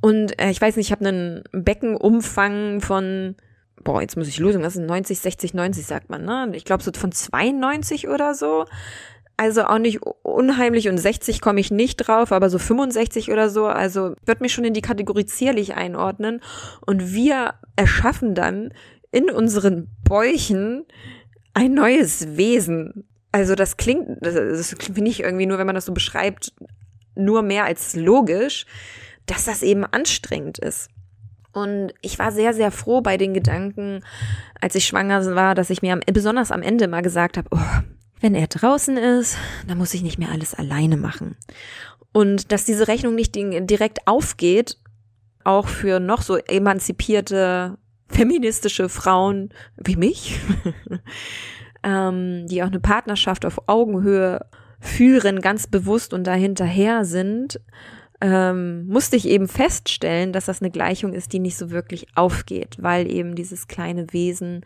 Und 0.02 0.42
äh, 0.42 0.50
ich 0.50 0.62
weiß 0.62 0.78
nicht, 0.78 0.88
ich 0.88 0.92
habe 0.92 1.06
einen 1.06 1.44
Beckenumfang 1.52 2.80
von, 2.80 3.36
boah, 3.84 4.02
jetzt 4.02 4.16
muss 4.16 4.30
ich 4.30 4.40
lösen, 4.40 4.64
das 4.64 4.74
sind 4.74 4.86
90, 4.86 5.20
60, 5.20 5.54
90 5.54 5.86
sagt 5.86 6.10
man, 6.10 6.24
ne? 6.24 6.52
Ich 6.54 6.66
glaube 6.66 6.84
so 6.84 6.92
von 6.96 7.12
92 7.12 8.08
oder 8.08 8.34
so. 8.34 8.66
Also 9.38 9.64
auch 9.64 9.80
nicht 9.80 10.02
unheimlich 10.24 10.88
und 10.88 10.98
60 10.98 11.42
komme 11.42 11.60
ich 11.60 11.72
nicht 11.72 11.98
drauf, 11.98 12.32
aber 12.32 12.50
so 12.50 12.60
65 12.60 13.32
oder 13.32 13.50
so, 13.50 13.66
also 13.66 14.14
wird 14.26 14.40
mich 14.40 14.54
schon 14.54 14.66
in 14.66 14.74
die 14.74 14.82
Kategorie 14.82 15.26
zierlich 15.26 15.74
einordnen. 15.76 16.42
Und 16.86 17.14
wir 17.14 17.56
erschaffen 17.76 18.36
dann 18.36 18.74
in 19.12 19.30
unseren 19.30 19.88
Bäuchen 20.04 20.86
ein 21.54 21.74
neues 21.74 22.38
Wesen. 22.38 23.08
Also 23.32 23.56
das 23.56 23.78
klingt, 23.78 24.18
das 24.22 24.76
finde 24.80 25.10
ich 25.10 25.22
irgendwie 25.22 25.46
nur, 25.46 25.58
wenn 25.58 25.66
man 25.66 25.76
das 25.76 25.86
so 25.86 25.94
beschreibt, 25.94 26.54
nur 27.16 27.42
mehr 27.42 27.66
als 27.66 27.96
logisch, 27.96 28.66
dass 29.26 29.46
das 29.46 29.64
eben 29.64 29.86
anstrengend 29.86 30.60
ist. 30.60 30.90
Und 31.54 31.94
ich 32.02 32.18
war 32.18 32.32
sehr, 32.32 32.54
sehr 32.54 32.72
froh 32.72 33.02
bei 33.02 33.18
den 33.18 33.34
Gedanken, 33.34 34.04
als 34.60 34.76
ich 34.76 34.86
schwanger 34.86 35.36
war, 35.36 35.56
dass 35.56 35.70
ich 35.70 35.82
mir 35.82 35.94
am, 35.94 36.00
besonders 36.14 36.52
am 36.52 36.62
Ende 36.62 36.88
mal 36.88 37.02
gesagt 37.02 37.38
habe, 37.38 37.50
oh, 37.52 37.58
wenn 38.22 38.36
er 38.36 38.48
draußen 38.48 38.98
ist, 38.98 39.38
dann 39.68 39.78
muss 39.78 39.94
ich 39.94 40.04
nicht 40.04 40.20
mehr 40.20 40.32
alles 40.32 40.54
alleine 40.54 40.96
machen. 40.96 41.36
Und 42.14 42.52
dass 42.52 42.66
diese 42.66 42.88
Rechnung 42.88 43.16
nicht 43.16 43.36
direkt 43.36 44.08
aufgeht, 44.08 44.78
auch 45.44 45.68
für 45.68 46.00
noch 46.00 46.22
so 46.22 46.38
emanzipierte 46.38 47.78
feministische 48.08 48.90
Frauen 48.90 49.50
wie 49.78 49.96
mich, 49.96 50.40
ähm, 51.84 52.46
die 52.48 52.62
auch 52.62 52.68
eine 52.68 52.80
Partnerschaft 52.80 53.46
auf 53.46 53.68
Augenhöhe 53.68 54.46
führen, 54.80 55.42
ganz 55.42 55.68
bewusst 55.68 56.14
und 56.14 56.26
dahinterher 56.26 57.06
sind, 57.06 57.60
ähm, 58.22 58.86
musste 58.88 59.16
ich 59.16 59.28
eben 59.28 59.48
feststellen, 59.48 60.32
dass 60.32 60.46
das 60.46 60.62
eine 60.62 60.70
Gleichung 60.70 61.14
ist, 61.14 61.34
die 61.34 61.40
nicht 61.40 61.58
so 61.58 61.72
wirklich 61.72 62.08
aufgeht, 62.16 62.78
weil 62.80 63.12
eben 63.12 63.36
dieses 63.36 63.68
kleine 63.68 64.14
Wesen 64.14 64.64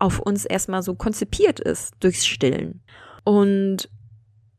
auf 0.00 0.18
uns 0.18 0.44
erstmal 0.44 0.82
so 0.82 0.94
konzipiert 0.96 1.60
ist 1.60 1.94
durchs 2.00 2.26
Stillen. 2.26 2.82
Und 3.22 3.88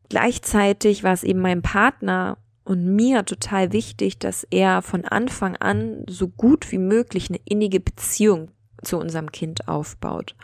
gleichzeitig 0.09 1.03
war 1.03 1.13
es 1.13 1.23
eben 1.23 1.41
meinem 1.41 1.61
Partner 1.61 2.37
und 2.63 2.85
mir 2.85 3.25
total 3.25 3.73
wichtig, 3.73 4.17
dass 4.17 4.45
er 4.49 4.81
von 4.81 5.05
Anfang 5.05 5.57
an 5.57 6.03
so 6.07 6.29
gut 6.29 6.71
wie 6.71 6.77
möglich 6.77 7.29
eine 7.29 7.39
innige 7.45 7.81
Beziehung 7.81 8.51
zu 8.81 8.97
unserem 8.97 9.31
Kind 9.31 9.67
aufbaut. 9.67 10.35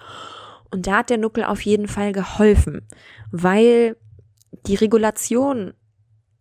Und 0.71 0.87
da 0.87 0.97
hat 0.97 1.09
der 1.09 1.17
Nuckel 1.17 1.43
auf 1.45 1.61
jeden 1.61 1.87
Fall 1.87 2.11
geholfen, 2.11 2.87
weil 3.31 3.95
die 4.65 4.75
Regulation 4.75 5.73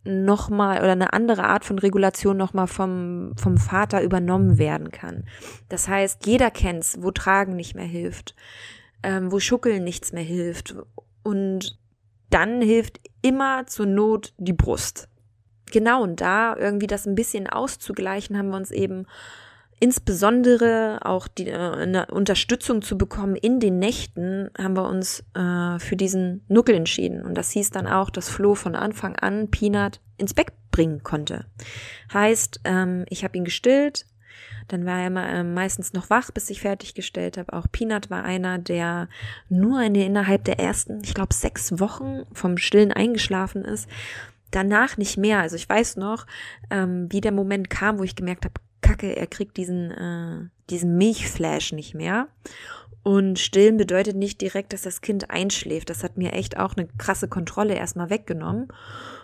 nochmal 0.04 0.78
oder 0.78 0.92
eine 0.92 1.12
andere 1.12 1.44
Art 1.44 1.64
von 1.64 1.78
Regulation 1.78 2.36
nochmal 2.36 2.66
vom, 2.66 3.32
vom 3.36 3.56
Vater 3.56 4.02
übernommen 4.02 4.58
werden 4.58 4.90
kann. 4.90 5.24
Das 5.68 5.88
heißt, 5.88 6.26
jeder 6.26 6.50
kennt's, 6.50 6.98
wo 7.00 7.10
Tragen 7.10 7.54
nicht 7.54 7.74
mehr 7.74 7.86
hilft, 7.86 8.34
ähm, 9.02 9.30
wo 9.30 9.38
Schuckeln 9.38 9.84
nichts 9.84 10.12
mehr 10.12 10.24
hilft. 10.24 10.74
Und 11.22 11.78
dann 12.30 12.62
hilft 12.62 13.00
immer 13.20 13.66
zur 13.66 13.86
Not 13.86 14.34
die 14.38 14.52
Brust. 14.52 15.08
Genau, 15.70 16.02
und 16.02 16.20
da 16.20 16.56
irgendwie 16.56 16.86
das 16.86 17.06
ein 17.06 17.14
bisschen 17.14 17.46
auszugleichen, 17.46 18.36
haben 18.36 18.50
wir 18.50 18.56
uns 18.56 18.70
eben 18.70 19.06
insbesondere 19.82 21.00
auch 21.02 21.26
die 21.26 21.48
äh, 21.48 21.56
eine 21.56 22.06
Unterstützung 22.06 22.82
zu 22.82 22.96
bekommen 22.96 23.34
in 23.34 23.58
den 23.58 23.80
Nächten, 23.80 24.48
haben 24.56 24.76
wir 24.76 24.88
uns 24.88 25.24
äh, 25.34 25.80
für 25.80 25.96
diesen 25.96 26.44
Nuckel 26.46 26.76
entschieden. 26.76 27.24
Und 27.24 27.34
das 27.34 27.50
hieß 27.50 27.70
dann 27.70 27.88
auch, 27.88 28.08
dass 28.08 28.28
Flo 28.28 28.54
von 28.54 28.76
Anfang 28.76 29.16
an 29.16 29.50
Peanut 29.50 30.00
ins 30.18 30.34
Bett 30.34 30.52
bringen 30.70 31.02
konnte. 31.02 31.46
Heißt, 32.12 32.60
ähm, 32.62 33.06
ich 33.08 33.24
habe 33.24 33.36
ihn 33.36 33.44
gestillt, 33.44 34.06
dann 34.68 34.86
war 34.86 35.00
er 35.00 35.08
äh, 35.16 35.42
meistens 35.42 35.92
noch 35.94 36.10
wach, 36.10 36.30
bis 36.30 36.48
ich 36.48 36.60
fertiggestellt 36.60 37.36
habe. 37.36 37.52
Auch 37.52 37.66
Peanut 37.72 38.08
war 38.08 38.22
einer, 38.22 38.58
der 38.58 39.08
nur 39.48 39.80
eine, 39.80 40.06
innerhalb 40.06 40.44
der 40.44 40.60
ersten, 40.60 41.00
ich 41.02 41.12
glaube, 41.12 41.34
sechs 41.34 41.80
Wochen 41.80 42.22
vom 42.32 42.56
Stillen 42.56 42.92
eingeschlafen 42.92 43.64
ist. 43.64 43.88
Danach 44.52 44.96
nicht 44.96 45.16
mehr. 45.16 45.40
Also 45.40 45.56
ich 45.56 45.68
weiß 45.68 45.96
noch, 45.96 46.28
ähm, 46.70 47.08
wie 47.10 47.20
der 47.20 47.32
Moment 47.32 47.68
kam, 47.68 47.98
wo 47.98 48.04
ich 48.04 48.14
gemerkt 48.14 48.44
habe, 48.44 48.54
Kacke, 48.82 49.16
er 49.16 49.26
kriegt 49.26 49.56
diesen, 49.56 49.90
äh, 49.90 50.48
diesen 50.68 50.98
Milchflash 50.98 51.72
nicht 51.72 51.94
mehr. 51.94 52.28
Und 53.02 53.38
stillen 53.38 53.76
bedeutet 53.78 54.16
nicht 54.16 54.40
direkt, 54.40 54.72
dass 54.72 54.82
das 54.82 55.00
Kind 55.00 55.30
einschläft. 55.30 55.90
Das 55.90 56.04
hat 56.04 56.16
mir 56.16 56.34
echt 56.34 56.56
auch 56.58 56.76
eine 56.76 56.86
krasse 56.98 57.26
Kontrolle 57.26 57.74
erstmal 57.74 58.10
weggenommen. 58.10 58.68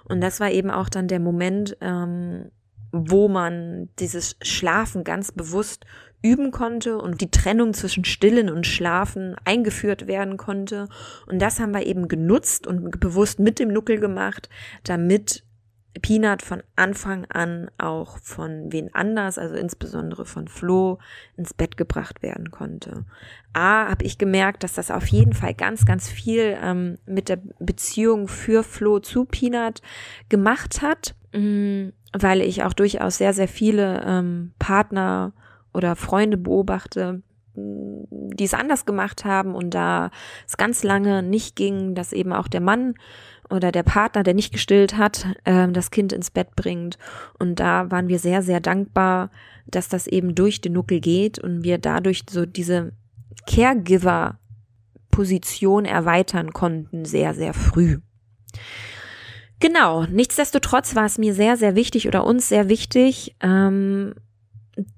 Und 0.08 0.20
das 0.20 0.40
war 0.40 0.50
eben 0.50 0.70
auch 0.70 0.88
dann 0.88 1.06
der 1.06 1.20
Moment, 1.20 1.76
ähm, 1.80 2.50
wo 2.90 3.28
man 3.28 3.88
dieses 3.98 4.36
Schlafen 4.42 5.04
ganz 5.04 5.30
bewusst 5.30 5.84
üben 6.22 6.50
konnte 6.50 6.98
und 6.98 7.20
die 7.20 7.30
Trennung 7.30 7.74
zwischen 7.74 8.04
Stillen 8.04 8.50
und 8.50 8.66
Schlafen 8.66 9.36
eingeführt 9.44 10.08
werden 10.08 10.36
konnte. 10.36 10.88
Und 11.26 11.40
das 11.40 11.60
haben 11.60 11.72
wir 11.72 11.86
eben 11.86 12.08
genutzt 12.08 12.66
und 12.66 12.98
bewusst 12.98 13.38
mit 13.38 13.60
dem 13.60 13.68
Nuckel 13.68 14.00
gemacht, 14.00 14.48
damit 14.82 15.44
Peanut 16.00 16.42
von 16.42 16.62
Anfang 16.76 17.24
an 17.26 17.70
auch 17.78 18.18
von 18.18 18.72
wen 18.72 18.94
anders, 18.94 19.38
also 19.38 19.54
insbesondere 19.54 20.24
von 20.24 20.48
Flo, 20.48 20.98
ins 21.36 21.54
Bett 21.54 21.76
gebracht 21.76 22.22
werden 22.22 22.50
konnte. 22.50 23.04
A, 23.52 23.88
habe 23.88 24.04
ich 24.04 24.18
gemerkt, 24.18 24.62
dass 24.62 24.74
das 24.74 24.90
auf 24.90 25.06
jeden 25.06 25.32
Fall 25.32 25.54
ganz, 25.54 25.84
ganz 25.84 26.08
viel 26.08 26.56
ähm, 26.62 26.98
mit 27.06 27.28
der 27.28 27.38
Beziehung 27.58 28.28
für 28.28 28.62
Flo 28.62 28.98
zu 29.00 29.24
Peanut 29.24 29.82
gemacht 30.28 30.82
hat, 30.82 31.14
mh, 31.32 31.40
mm, 31.40 31.92
weil 32.12 32.40
ich 32.40 32.62
auch 32.62 32.72
durchaus 32.72 33.18
sehr, 33.18 33.34
sehr 33.34 33.48
viele 33.48 34.02
ähm, 34.06 34.52
Partner 34.58 35.32
oder 35.74 35.96
Freunde 35.96 36.36
beobachte, 36.36 37.22
mm, 37.54 38.04
die 38.34 38.44
es 38.44 38.54
anders 38.54 38.86
gemacht 38.86 39.24
haben 39.24 39.54
und 39.54 39.70
da 39.74 40.10
es 40.46 40.56
ganz 40.56 40.82
lange 40.82 41.22
nicht 41.22 41.56
ging, 41.56 41.94
dass 41.94 42.12
eben 42.12 42.32
auch 42.32 42.48
der 42.48 42.60
Mann 42.60 42.94
oder 43.50 43.72
der 43.72 43.82
Partner, 43.82 44.22
der 44.22 44.34
nicht 44.34 44.52
gestillt 44.52 44.96
hat, 44.96 45.26
äh, 45.44 45.66
das 45.68 45.90
Kind 45.90 46.12
ins 46.12 46.30
Bett 46.30 46.54
bringt. 46.56 46.98
Und 47.38 47.60
da 47.60 47.90
waren 47.90 48.08
wir 48.08 48.18
sehr, 48.18 48.42
sehr 48.42 48.60
dankbar, 48.60 49.30
dass 49.66 49.88
das 49.88 50.06
eben 50.06 50.34
durch 50.34 50.60
den 50.60 50.74
Nuckel 50.74 51.00
geht 51.00 51.38
und 51.38 51.64
wir 51.64 51.78
dadurch 51.78 52.24
so 52.28 52.44
diese 52.46 52.92
Caregiver-Position 53.46 55.84
erweitern 55.84 56.52
konnten, 56.52 57.04
sehr, 57.04 57.34
sehr 57.34 57.54
früh. 57.54 57.98
Genau, 59.60 60.04
nichtsdestotrotz 60.04 60.94
war 60.94 61.06
es 61.06 61.18
mir 61.18 61.34
sehr, 61.34 61.56
sehr 61.56 61.74
wichtig 61.74 62.06
oder 62.06 62.24
uns 62.24 62.48
sehr 62.48 62.68
wichtig, 62.68 63.34
ähm, 63.40 64.14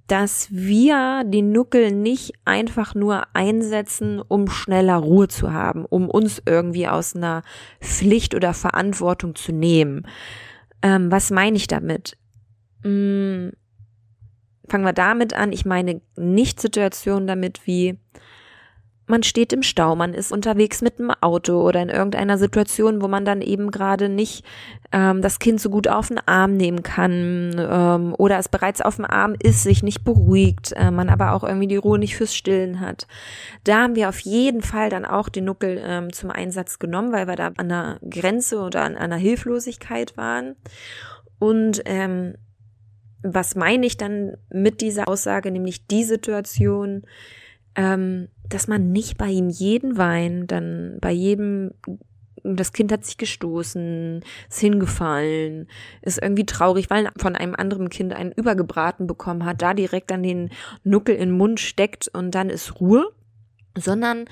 dass 0.07 0.49
wir 0.51 1.23
den 1.25 1.53
Nuckel 1.53 1.93
nicht 1.93 2.33
einfach 2.45 2.95
nur 2.95 3.25
einsetzen, 3.35 4.21
um 4.21 4.49
schneller 4.49 4.97
Ruhe 4.97 5.29
zu 5.29 5.53
haben, 5.53 5.85
um 5.87 6.11
uns 6.11 6.43
irgendwie 6.45 6.89
aus 6.89 7.17
einer 7.17 7.43
Pflicht 7.81 8.35
oder 8.35 8.53
Verantwortung 8.53 9.35
zu 9.35 9.53
nehmen. 9.53 10.07
Ähm, 10.83 11.11
was 11.11 11.31
meine 11.31 11.57
ich 11.57 11.67
damit? 11.67 12.17
Hm, 12.83 13.53
fangen 14.69 14.85
wir 14.85 14.93
damit 14.93 15.35
an. 15.35 15.53
Ich 15.53 15.65
meine 15.65 16.01
nicht 16.17 16.61
Situationen 16.61 17.27
damit 17.27 17.67
wie, 17.67 17.99
man 19.11 19.23
steht 19.23 19.53
im 19.53 19.63
Stau, 19.63 19.97
man 19.97 20.15
ist 20.15 20.33
unterwegs 20.33 20.81
mit 20.81 20.99
dem 20.99 21.11
Auto 21.11 21.61
oder 21.61 21.83
in 21.83 21.89
irgendeiner 21.89 22.39
Situation, 22.39 23.03
wo 23.03 23.09
man 23.09 23.25
dann 23.25 23.43
eben 23.43 23.71
gerade 23.71 24.09
nicht 24.09 24.45
ähm, 24.93 25.21
das 25.21 25.39
Kind 25.39 25.61
so 25.61 25.69
gut 25.69 25.89
auf 25.89 26.09
den 26.09 26.21
Arm 26.27 26.57
nehmen 26.57 26.83
kann 26.83 27.57
ähm, 27.59 28.15
oder 28.17 28.39
es 28.39 28.49
bereits 28.49 28.81
auf 28.81 28.97
dem 28.97 29.05
Arm 29.05 29.35
ist, 29.43 29.65
sich 29.65 29.83
nicht 29.83 30.05
beruhigt, 30.05 30.73
äh, 30.77 30.91
man 30.91 31.09
aber 31.09 31.33
auch 31.33 31.45
irgendwie 31.45 31.67
die 31.67 31.77
Ruhe 31.77 31.99
nicht 31.99 32.17
fürs 32.17 32.35
Stillen 32.35 32.81
hat. 32.81 33.07
Da 33.65 33.83
haben 33.83 33.97
wir 33.97 34.09
auf 34.09 34.21
jeden 34.21 34.63
Fall 34.63 34.89
dann 34.89 35.05
auch 35.05 35.29
den 35.29 35.45
Nuckel 35.45 35.83
ähm, 35.85 36.13
zum 36.13 36.31
Einsatz 36.31 36.79
genommen, 36.79 37.13
weil 37.13 37.27
wir 37.27 37.37
da 37.37 37.51
an 37.57 37.69
der 37.69 37.99
Grenze 38.09 38.61
oder 38.61 38.83
an 38.83 38.97
einer 38.97 39.17
Hilflosigkeit 39.17 40.17
waren. 40.17 40.57
Und 41.39 41.83
ähm, 41.85 42.35
was 43.23 43.55
meine 43.55 43.87
ich 43.87 43.97
dann 43.97 44.37
mit 44.51 44.81
dieser 44.81 45.09
Aussage, 45.09 45.51
nämlich 45.51 45.87
die 45.87 46.05
Situation, 46.05 47.03
ähm, 47.75 48.29
dass 48.51 48.69
man 48.69 48.93
nicht 48.93 49.17
bei 49.17 49.29
ihm 49.29 49.49
jeden 49.49 49.97
Wein, 49.97 50.47
dann 50.47 50.99
bei 51.01 51.13
jedem, 51.13 51.73
das 52.43 52.73
Kind 52.73 52.93
hat 52.93 53.05
sich 53.05 53.17
gestoßen, 53.17 54.23
ist 54.49 54.61
hingefallen, 54.61 55.69
ist 56.03 56.21
irgendwie 56.23 56.47
traurig, 56.47 56.91
weil 56.91 57.09
von 57.17 57.37
einem 57.37 57.55
anderen 57.55 57.89
Kind 57.89 58.13
einen 58.13 58.33
übergebraten 58.33 59.07
bekommen 59.07 59.45
hat, 59.45 59.63
da 59.63 59.73
direkt 59.73 60.11
dann 60.11 60.23
den 60.23 60.51
Nuckel 60.85 61.15
in 61.15 61.31
den 61.31 61.39
Mund 61.39 61.61
steckt 61.61 62.09
und 62.09 62.35
dann 62.35 62.51
ist 62.51 62.81
Ruhe, 62.81 63.13
sondern 63.77 64.27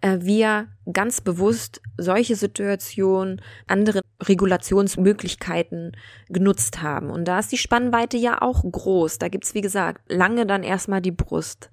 äh, 0.00 0.18
wir 0.20 0.68
ganz 0.92 1.20
bewusst 1.20 1.80
solche 1.96 2.36
Situationen, 2.36 3.40
andere 3.66 4.00
Regulationsmöglichkeiten 4.22 5.96
genutzt 6.28 6.82
haben. 6.82 7.10
Und 7.10 7.26
da 7.26 7.38
ist 7.38 7.52
die 7.52 7.58
Spannweite 7.58 8.16
ja 8.16 8.42
auch 8.42 8.62
groß. 8.62 9.18
Da 9.18 9.28
gibt's 9.28 9.54
wie 9.54 9.60
gesagt, 9.60 10.02
lange 10.10 10.46
dann 10.46 10.62
erstmal 10.62 11.00
die 11.00 11.12
Brust. 11.12 11.70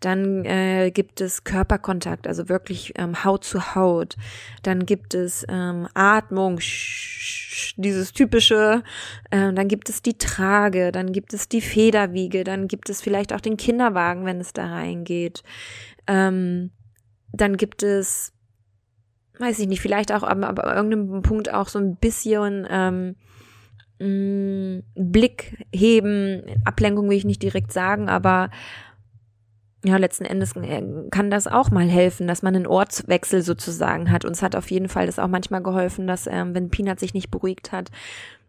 Dann 0.00 0.44
äh, 0.46 0.90
gibt 0.90 1.20
es 1.20 1.44
Körperkontakt, 1.44 2.26
also 2.26 2.48
wirklich 2.48 2.94
ähm, 2.96 3.22
Haut 3.24 3.44
zu 3.44 3.74
Haut. 3.74 4.16
Dann 4.62 4.86
gibt 4.86 5.14
es 5.14 5.44
ähm, 5.48 5.88
Atmung, 5.94 6.58
dieses 7.76 8.12
typische. 8.12 8.82
Äh, 9.30 9.52
dann 9.52 9.68
gibt 9.68 9.88
es 9.88 10.02
die 10.02 10.16
Trage, 10.16 10.92
dann 10.92 11.12
gibt 11.12 11.34
es 11.34 11.48
die 11.48 11.60
Federwiege, 11.60 12.44
dann 12.44 12.68
gibt 12.68 12.88
es 12.88 13.02
vielleicht 13.02 13.32
auch 13.32 13.40
den 13.40 13.56
Kinderwagen, 13.56 14.24
wenn 14.24 14.40
es 14.40 14.52
da 14.52 14.66
reingeht. 14.66 15.42
Ähm, 16.06 16.70
dann 17.32 17.56
gibt 17.56 17.82
es, 17.82 18.32
weiß 19.38 19.58
ich 19.58 19.68
nicht, 19.68 19.80
vielleicht 19.80 20.12
auch 20.12 20.22
aber, 20.22 20.48
aber 20.48 20.74
irgendeinem 20.74 21.22
Punkt 21.22 21.52
auch 21.52 21.68
so 21.68 21.78
ein 21.78 21.96
bisschen 21.96 22.66
ähm, 22.70 23.16
mh, 24.00 24.82
Blick 24.94 25.64
heben. 25.72 26.42
Ablenkung 26.64 27.08
will 27.08 27.16
ich 27.16 27.24
nicht 27.24 27.42
direkt 27.42 27.72
sagen, 27.72 28.08
aber 28.08 28.50
ja, 29.84 29.96
letzten 29.96 30.24
Endes 30.24 30.54
äh, 30.56 30.82
kann 31.10 31.30
das 31.30 31.46
auch 31.46 31.70
mal 31.70 31.88
helfen, 31.88 32.26
dass 32.26 32.42
man 32.42 32.54
einen 32.54 32.66
Ortswechsel 32.66 33.42
sozusagen 33.42 34.10
hat. 34.10 34.24
Uns 34.24 34.42
hat 34.42 34.54
auf 34.54 34.70
jeden 34.70 34.88
Fall 34.88 35.06
das 35.06 35.18
auch 35.18 35.28
manchmal 35.28 35.62
geholfen, 35.62 36.06
dass 36.06 36.26
ähm, 36.26 36.54
wenn 36.54 36.70
Peanut 36.70 37.00
sich 37.00 37.14
nicht 37.14 37.30
beruhigt 37.30 37.72
hat, 37.72 37.90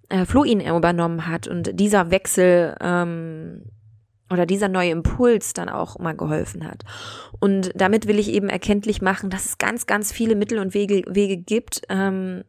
äh, 0.09 0.25
Flo 0.25 0.43
ihn 0.43 0.59
übernommen 0.59 1.27
hat 1.27 1.47
und 1.47 1.79
dieser 1.79 2.11
Wechsel 2.11 2.75
ähm, 2.81 3.63
oder 4.31 4.45
dieser 4.45 4.69
neue 4.69 4.91
Impuls 4.91 5.53
dann 5.53 5.69
auch 5.69 5.99
mal 5.99 6.15
geholfen 6.15 6.65
hat. 6.65 6.83
Und 7.39 7.71
damit 7.75 8.07
will 8.07 8.19
ich 8.19 8.29
eben 8.29 8.49
erkenntlich 8.49 9.01
machen, 9.01 9.29
dass 9.29 9.45
es 9.45 9.57
ganz, 9.57 9.85
ganz 9.85 10.11
viele 10.11 10.35
Mittel 10.35 10.59
und 10.59 10.73
Wege, 10.73 11.03
Wege 11.07 11.37
gibt, 11.37 11.81
ähm, 11.89 12.43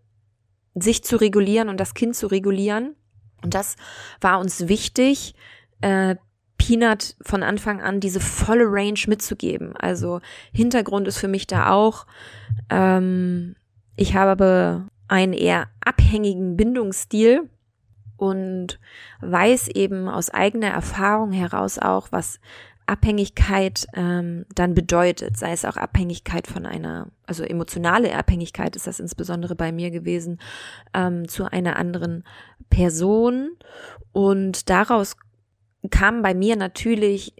sich 0.75 1.05
zu 1.05 1.17
regulieren 1.17 1.69
und 1.69 1.79
das 1.79 1.95
Kind 1.95 2.17
zu 2.17 2.29
regulieren. 2.29 2.95
Und 3.43 3.55
das 3.55 3.77
war 4.21 4.39
uns 4.39 4.69
wichtig, 4.69 5.35
äh, 5.81 6.17
Peanut 6.57 7.17
von 7.23 7.43
Anfang 7.43 7.83
an 7.83 7.99
diese 7.99 8.21
volle 8.21 8.65
Range 8.67 9.01
mitzugeben. 9.09 9.75
Also 9.77 10.21
Hintergrund 10.53 11.09
ist 11.09 11.19
für 11.19 11.29
mich 11.29 11.49
da 11.49 11.73
auch, 11.73 12.07
ähm, 12.71 13.57
ich 13.97 14.15
habe 14.15 14.89
einen 15.09 15.33
eher 15.33 15.69
abhängigen 15.85 16.57
Bindungsstil 16.57 17.51
und 18.23 18.79
weiß 19.21 19.67
eben 19.67 20.09
aus 20.09 20.31
eigener 20.31 20.69
Erfahrung 20.69 21.33
heraus 21.33 21.81
auch, 21.81 22.13
was 22.13 22.39
Abhängigkeit 22.87 23.89
ähm, 23.95 24.47
dann 24.55 24.75
bedeutet, 24.75 25.37
sei 25.37 25.51
es 25.51 25.65
auch 25.65 25.77
Abhängigkeit 25.77 26.47
von 26.47 26.65
einer, 26.65 27.09
also 27.27 27.43
emotionale 27.43 28.15
Abhängigkeit 28.15 28.77
ist 28.77 28.87
das 28.87 29.01
insbesondere 29.01 29.57
bei 29.57 29.73
mir 29.73 29.91
gewesen, 29.91 30.41
ähm, 30.95 31.27
zu 31.27 31.51
einer 31.51 31.75
anderen 31.75 32.23
Person. 32.71 33.57
Und 34.13 34.71
daraus 34.71 35.17
kam 35.91 36.23
bei 36.23 36.33
mir 36.33 36.55
natürlich 36.55 37.35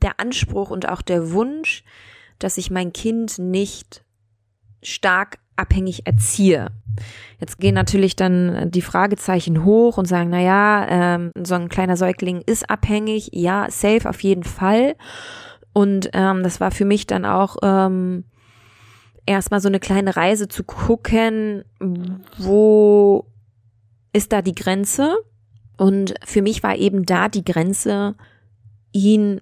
der 0.00 0.18
Anspruch 0.18 0.70
und 0.70 0.88
auch 0.88 1.02
der 1.02 1.32
Wunsch, 1.32 1.84
dass 2.38 2.56
ich 2.56 2.70
mein 2.70 2.94
Kind 2.94 3.38
nicht 3.38 4.02
stark 4.82 5.41
abhängig 5.56 6.06
erziehe. 6.06 6.68
Jetzt 7.40 7.58
gehen 7.58 7.74
natürlich 7.74 8.16
dann 8.16 8.70
die 8.70 8.82
Fragezeichen 8.82 9.64
hoch 9.64 9.98
und 9.98 10.06
sagen, 10.06 10.30
na 10.30 10.40
ja, 10.40 10.86
ähm, 10.88 11.32
so 11.42 11.54
ein 11.54 11.68
kleiner 11.68 11.96
Säugling 11.96 12.42
ist 12.46 12.68
abhängig. 12.70 13.30
Ja, 13.32 13.70
safe 13.70 14.08
auf 14.08 14.22
jeden 14.22 14.44
Fall. 14.44 14.96
Und 15.72 16.10
ähm, 16.12 16.42
das 16.42 16.60
war 16.60 16.70
für 16.70 16.84
mich 16.84 17.06
dann 17.06 17.24
auch 17.24 17.56
ähm, 17.62 18.24
erstmal 19.26 19.60
so 19.60 19.68
eine 19.68 19.80
kleine 19.80 20.16
Reise 20.16 20.48
zu 20.48 20.64
gucken, 20.64 21.64
wo 22.38 23.26
ist 24.12 24.32
da 24.32 24.42
die 24.42 24.54
Grenze? 24.54 25.16
Und 25.76 26.14
für 26.24 26.42
mich 26.42 26.62
war 26.62 26.76
eben 26.76 27.06
da 27.06 27.28
die 27.28 27.44
Grenze, 27.44 28.14
ihn 28.92 29.40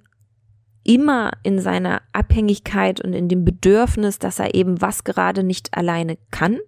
immer 0.84 1.32
in 1.42 1.58
seiner 1.58 2.02
Abhängigkeit 2.12 3.00
und 3.00 3.12
in 3.12 3.28
dem 3.28 3.44
Bedürfnis, 3.44 4.18
dass 4.18 4.38
er 4.38 4.54
eben 4.54 4.80
was 4.80 5.04
gerade 5.04 5.42
nicht 5.42 5.76
alleine 5.76 6.16
kann 6.30 6.58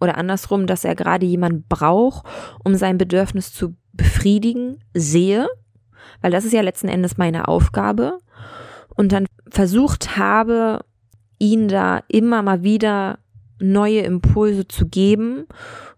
oder 0.00 0.18
andersrum, 0.18 0.66
dass 0.66 0.84
er 0.84 0.94
gerade 0.94 1.26
jemand 1.26 1.68
braucht, 1.68 2.26
um 2.64 2.74
sein 2.74 2.98
Bedürfnis 2.98 3.52
zu 3.52 3.76
befriedigen, 3.92 4.78
sehe, 4.92 5.48
weil 6.20 6.30
das 6.30 6.44
ist 6.44 6.52
ja 6.52 6.60
letzten 6.60 6.88
Endes 6.88 7.16
meine 7.16 7.48
Aufgabe. 7.48 8.18
Und 8.94 9.12
dann 9.12 9.26
versucht 9.50 10.16
habe, 10.16 10.80
ihn 11.38 11.68
da 11.68 12.02
immer 12.08 12.42
mal 12.42 12.62
wieder 12.62 13.18
neue 13.58 14.00
Impulse 14.00 14.68
zu 14.68 14.86
geben 14.86 15.46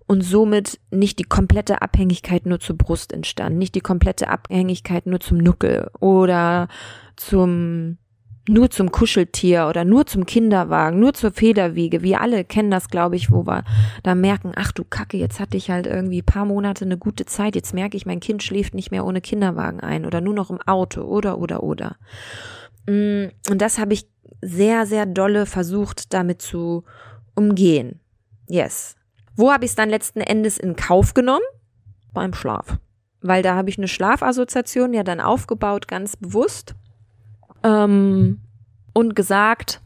und 0.07 0.23
somit 0.23 0.81
nicht 0.91 1.19
die 1.19 1.25
komplette 1.25 1.83
Abhängigkeit 1.83 2.47
nur 2.47 2.61
zur 2.61 2.77
Brust 2.77 3.12
entstand, 3.12 3.57
nicht 3.57 3.75
die 3.75 3.81
komplette 3.81 4.29
Abhängigkeit 4.29 5.07
nur 5.07 5.21
zum 5.21 5.38
Nuckel 5.38 5.91
oder 6.00 6.69
zum 7.18 7.98
nur 8.48 8.70
zum 8.70 8.90
Kuscheltier 8.90 9.66
oder 9.68 9.84
nur 9.84 10.06
zum 10.06 10.26
Kinderwagen, 10.26 10.98
nur 10.98 11.14
zur 11.14 11.32
Federwiege. 11.32 12.02
Wir 12.02 12.20
alle 12.20 12.44
kennen 12.44 12.70
das, 12.70 12.88
glaube 12.88 13.16
ich, 13.16 13.30
wo 13.30 13.46
wir 13.46 13.64
da 14.02 14.14
merken, 14.14 14.52
ach 14.56 14.72
du 14.72 14.84
Kacke, 14.84 15.18
jetzt 15.18 15.38
hatte 15.38 15.56
ich 15.56 15.70
halt 15.70 15.87
irgendwie 15.87 16.22
paar 16.22 16.46
Monate 16.46 16.84
eine 16.84 16.96
gute 16.96 17.26
Zeit. 17.26 17.54
Jetzt 17.54 17.75
merke 17.75 17.96
ich, 17.96 18.06
mein 18.06 18.20
Kind 18.20 18.42
schläft 18.42 18.75
nicht 18.75 18.90
mehr 18.90 19.04
ohne 19.04 19.20
Kinderwagen 19.20 19.80
ein 19.80 20.06
oder 20.06 20.20
nur 20.20 20.34
noch 20.34 20.50
im 20.50 20.60
Auto 20.62 21.02
oder 21.02 21.38
oder 21.38 21.62
oder. 21.62 21.96
Mm, 22.87 23.26
und 23.50 23.60
das 23.60 23.78
habe 23.78 23.92
ich 23.92 24.08
sehr, 24.40 24.87
sehr 24.87 25.04
dolle 25.04 25.46
versucht, 25.46 26.14
damit 26.14 26.40
zu 26.40 26.84
umgehen. 27.34 28.00
Yes. 28.48 28.96
Wo 29.37 29.52
habe 29.52 29.64
ich 29.64 29.72
es 29.72 29.76
dann 29.76 29.90
letzten 29.90 30.20
Endes 30.20 30.58
in 30.58 30.75
Kauf 30.75 31.14
genommen? 31.14 31.44
Beim 32.12 32.32
Schlaf. 32.32 32.78
Weil 33.20 33.42
da 33.42 33.54
habe 33.54 33.68
ich 33.68 33.78
eine 33.78 33.88
Schlafassoziation 33.88 34.94
ja 34.94 35.02
dann 35.02 35.20
aufgebaut, 35.20 35.87
ganz 35.87 36.16
bewusst 36.16 36.75
ähm, 37.62 38.41
und 38.93 39.15
gesagt, 39.15 39.81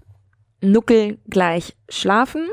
Nuckel 0.60 1.18
gleich 1.28 1.76
schlafen. 1.88 2.46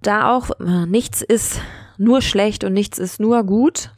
Da 0.00 0.34
auch 0.34 0.50
äh, 0.60 0.86
nichts 0.86 1.22
ist 1.22 1.60
nur 1.98 2.22
schlecht 2.22 2.64
und 2.64 2.72
nichts 2.72 2.98
ist 2.98 3.20
nur 3.20 3.44
gut. 3.44 3.90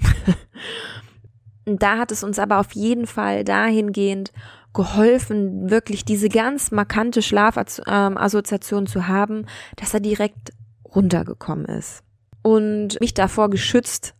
da 1.66 1.98
hat 1.98 2.12
es 2.12 2.24
uns 2.24 2.38
aber 2.38 2.58
auf 2.58 2.72
jeden 2.72 3.06
Fall 3.06 3.44
dahingehend 3.44 4.32
geholfen, 4.72 5.70
wirklich 5.70 6.04
diese 6.04 6.28
ganz 6.28 6.70
markante 6.70 7.20
Schlafassoziation 7.22 8.86
zu 8.86 9.08
haben, 9.08 9.46
dass 9.76 9.92
er 9.92 10.00
direkt 10.00 10.52
runtergekommen 10.84 11.66
ist. 11.66 12.02
Und 12.42 13.00
mich 13.00 13.14
davor 13.14 13.50
geschützt, 13.50 14.14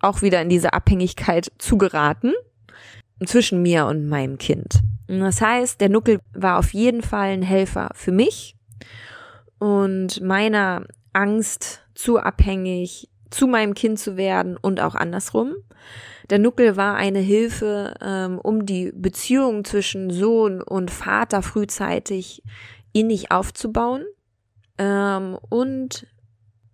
auch 0.00 0.22
wieder 0.22 0.42
in 0.42 0.48
diese 0.48 0.72
Abhängigkeit 0.72 1.50
zu 1.58 1.78
geraten 1.78 2.32
zwischen 3.26 3.62
mir 3.62 3.86
und 3.86 4.08
meinem 4.08 4.38
Kind. 4.38 4.80
Das 5.08 5.40
heißt, 5.40 5.80
der 5.80 5.88
Nuckel 5.88 6.20
war 6.32 6.58
auf 6.58 6.72
jeden 6.72 7.02
Fall 7.02 7.30
ein 7.30 7.42
Helfer 7.42 7.90
für 7.94 8.12
mich 8.12 8.56
und 9.58 10.20
meiner 10.20 10.84
Angst, 11.12 11.80
zu 11.94 12.18
abhängig 12.18 13.08
zu 13.32 13.46
meinem 13.46 13.74
Kind 13.74 13.98
zu 13.98 14.16
werden 14.16 14.56
und 14.56 14.80
auch 14.80 14.94
andersrum. 14.94 15.54
Der 16.30 16.38
Nuckel 16.38 16.76
war 16.76 16.94
eine 16.94 17.18
Hilfe, 17.18 17.94
ähm, 18.00 18.38
um 18.38 18.66
die 18.66 18.92
Beziehung 18.94 19.64
zwischen 19.64 20.10
Sohn 20.10 20.62
und 20.62 20.90
Vater 20.90 21.42
frühzeitig 21.42 22.42
innig 22.92 23.30
aufzubauen. 23.30 24.04
Ähm, 24.78 25.36
und 25.48 26.06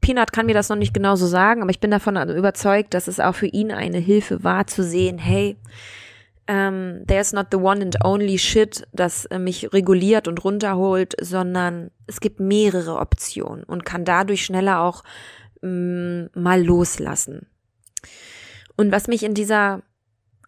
Peanut 0.00 0.32
kann 0.32 0.46
mir 0.46 0.54
das 0.54 0.68
noch 0.68 0.76
nicht 0.76 0.94
genauso 0.94 1.26
sagen, 1.26 1.62
aber 1.62 1.70
ich 1.70 1.80
bin 1.80 1.90
davon 1.90 2.16
überzeugt, 2.30 2.94
dass 2.94 3.08
es 3.08 3.20
auch 3.20 3.34
für 3.34 3.46
ihn 3.46 3.72
eine 3.72 3.98
Hilfe 3.98 4.44
war, 4.44 4.66
zu 4.66 4.82
sehen, 4.82 5.18
hey, 5.18 5.56
ähm, 6.48 7.04
there's 7.06 7.34
not 7.34 7.48
the 7.52 7.58
one 7.58 7.82
and 7.82 8.02
only 8.04 8.38
shit, 8.38 8.86
das 8.92 9.26
äh, 9.26 9.38
mich 9.38 9.72
reguliert 9.72 10.26
und 10.26 10.42
runterholt, 10.42 11.14
sondern 11.20 11.90
es 12.06 12.20
gibt 12.20 12.40
mehrere 12.40 12.96
Optionen 12.96 13.64
und 13.64 13.84
kann 13.84 14.06
dadurch 14.06 14.46
schneller 14.46 14.80
auch 14.80 15.04
mm, 15.60 16.24
mal 16.34 16.64
loslassen. 16.64 17.46
Und 18.76 18.92
was 18.92 19.08
mich 19.08 19.24
in 19.24 19.34
dieser 19.34 19.82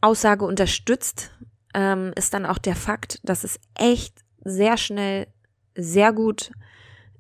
Aussage 0.00 0.46
unterstützt, 0.46 1.32
ähm, 1.74 2.12
ist 2.16 2.32
dann 2.32 2.46
auch 2.46 2.58
der 2.58 2.76
Fakt, 2.76 3.20
dass 3.22 3.44
es 3.44 3.60
echt 3.74 4.24
sehr 4.42 4.78
schnell, 4.78 5.26
sehr 5.74 6.14
gut 6.14 6.50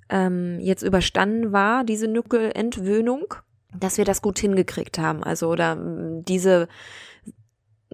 ähm, 0.08 0.58
jetzt 0.58 0.82
überstanden 0.82 1.52
war, 1.52 1.84
diese 1.84 2.08
Nuckelentwöhnung, 2.08 3.34
dass 3.78 3.98
wir 3.98 4.06
das 4.06 4.22
gut 4.22 4.38
hingekriegt 4.38 4.98
haben. 4.98 5.22
Also 5.22 5.50
oder 5.50 5.76
mm, 5.76 6.24
diese 6.24 6.66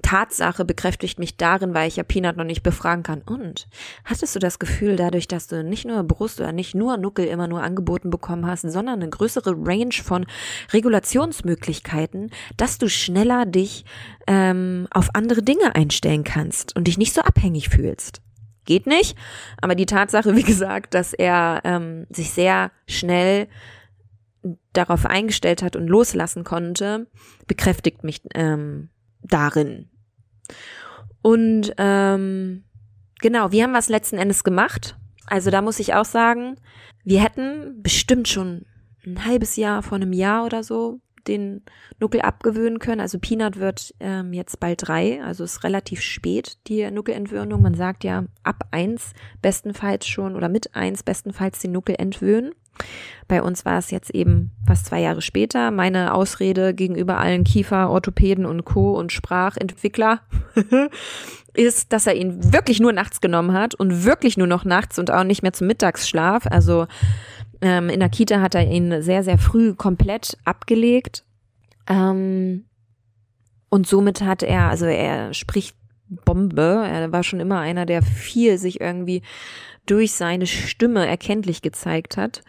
Tatsache 0.07 0.65
bekräftigt 0.65 1.19
mich 1.19 1.37
darin, 1.37 1.75
weil 1.75 1.89
ich 1.89 1.97
ja 1.97 2.05
Peanut 2.05 2.37
noch 2.37 2.45
nicht 2.45 2.63
befragen 2.63 3.03
kann. 3.03 3.23
Und 3.23 3.67
hattest 4.05 4.37
du 4.37 4.39
das 4.39 4.61
Gefühl, 4.61 4.95
dadurch, 4.95 5.27
dass 5.27 5.49
du 5.49 5.65
nicht 5.65 5.85
nur 5.85 6.01
Brust 6.05 6.39
oder 6.39 6.53
nicht 6.53 6.77
nur 6.77 6.97
Nuckel 6.97 7.27
immer 7.27 7.49
nur 7.49 7.61
angeboten 7.65 8.09
bekommen 8.09 8.47
hast, 8.47 8.63
sondern 8.63 9.01
eine 9.01 9.11
größere 9.11 9.57
Range 9.57 9.93
von 9.93 10.25
Regulationsmöglichkeiten, 10.73 12.31
dass 12.57 12.79
du 12.79 12.89
schneller 12.89 13.47
dich 13.47 13.85
ähm, 14.29 14.87
auf 14.93 15.09
andere 15.15 15.43
Dinge 15.43 15.75
einstellen 15.75 16.23
kannst 16.23 16.77
und 16.77 16.87
dich 16.87 16.99
nicht 16.99 17.13
so 17.13 17.23
abhängig 17.23 17.69
fühlst? 17.69 18.23
Geht 18.65 18.87
nicht, 18.87 19.19
aber 19.61 19.75
die 19.75 19.87
Tatsache, 19.87 20.37
wie 20.37 20.45
gesagt, 20.45 20.95
dass 20.95 21.15
er 21.15 21.63
ähm, 21.65 22.07
sich 22.11 22.31
sehr 22.31 22.71
schnell 22.87 23.49
darauf 24.73 25.05
eingestellt 25.05 25.65
hat 25.65 25.75
und 25.75 25.89
loslassen 25.89 26.45
konnte, 26.45 27.09
bekräftigt 27.49 28.05
mich 28.05 28.21
ähm, 28.35 28.91
darin. 29.21 29.91
Und 31.23 31.73
ähm, 31.79 32.65
genau, 33.21 33.53
wir 33.53 33.65
haben 33.65 33.75
was 33.75 33.89
letzten 33.89 34.17
Endes 34.17 34.45
gemacht. 34.45 34.97
Also 35.27 35.51
da 35.51 35.63
muss 35.63 35.81
ich 35.81 35.95
auch 35.95 36.05
sagen, 36.05 36.57
wir 37.05 37.23
hätten 37.23 37.83
bestimmt 37.83 38.29
schon 38.29 38.67
ein 39.05 39.25
halbes 39.25 39.57
Jahr 39.57 39.83
vor 39.83 39.97
einem 39.97 40.13
Jahr 40.13 40.45
oder 40.45 40.63
so 40.63 41.01
den 41.27 41.63
Nuckel 41.99 42.21
abgewöhnen 42.21 42.79
können. 42.79 43.01
Also 43.01 43.19
Peanut 43.19 43.59
wird 43.59 43.95
ähm, 44.01 44.33
jetzt 44.33 44.61
bald 44.61 44.87
drei, 44.87 45.23
also 45.23 45.45
ist 45.45 45.65
relativ 45.65 46.01
spät 46.01 46.59
die 46.69 46.89
Nuckelentwöhnung. 46.91 47.63
Man 47.63 47.75
sagt 47.75 48.05
ja 48.05 48.25
ab 48.43 48.69
eins 48.71 49.13
bestenfalls 49.43 50.07
schon 50.07 50.37
oder 50.37 50.49
mit 50.49 50.75
eins 50.75 51.03
bestenfalls 51.03 51.59
den 51.59 51.73
Nuckel 51.73 51.97
entwöhnen. 51.99 52.53
Bei 53.29 53.43
uns 53.43 53.65
war 53.65 53.79
es 53.79 53.91
jetzt 53.91 54.11
eben 54.11 54.53
fast 54.67 54.87
zwei 54.87 55.01
Jahre 55.01 55.21
später. 55.21 55.71
Meine 55.71 56.15
Ausrede 56.15 56.75
gegenüber 56.75 57.19
allen 57.19 57.43
Kiefer, 57.43 57.91
Orthopäden 57.91 58.47
und 58.47 58.65
Co. 58.65 58.97
und 58.97 59.11
Sprachentwickler 59.11 60.21
ist, 61.55 61.93
dass 61.93 62.07
er 62.07 62.15
ihn 62.15 62.53
wirklich 62.53 62.79
nur 62.79 62.93
nachts 62.93 63.21
genommen 63.21 63.53
hat 63.53 63.75
und 63.75 64.05
wirklich 64.05 64.37
nur 64.37 64.47
noch 64.47 64.65
nachts 64.65 64.99
und 64.99 65.11
auch 65.11 65.25
nicht 65.25 65.43
mehr 65.43 65.53
zum 65.53 65.67
Mittagsschlaf. 65.67 66.47
Also 66.47 66.87
ähm, 67.61 67.89
in 67.89 67.99
der 68.01 68.09
Kita 68.11 68.41
hat 68.41 68.55
er 68.55 68.67
ihn 68.71 69.03
sehr, 69.03 69.25
sehr 69.25 69.39
früh 69.39 69.75
komplett 69.75 70.39
abgelegt. 70.45 71.25
Ähm, 71.89 72.67
und 73.69 73.89
somit 73.89 74.23
hat 74.23 74.45
er, 74.45 74.69
also 74.69 74.87
er 74.87 75.35
spricht 75.35 75.77
Bombe. 76.09 76.85
Er 76.89 77.11
war 77.11 77.25
schon 77.25 77.41
immer 77.41 77.59
einer, 77.59 77.87
der 77.87 78.03
viel 78.03 78.59
sich 78.59 78.81
irgendwie 78.81 79.23
durch 79.87 80.13
seine 80.13 80.47
Stimme 80.47 81.07
erkenntlich 81.07 81.63
gezeigt 81.63 82.17
hat. 82.17 82.43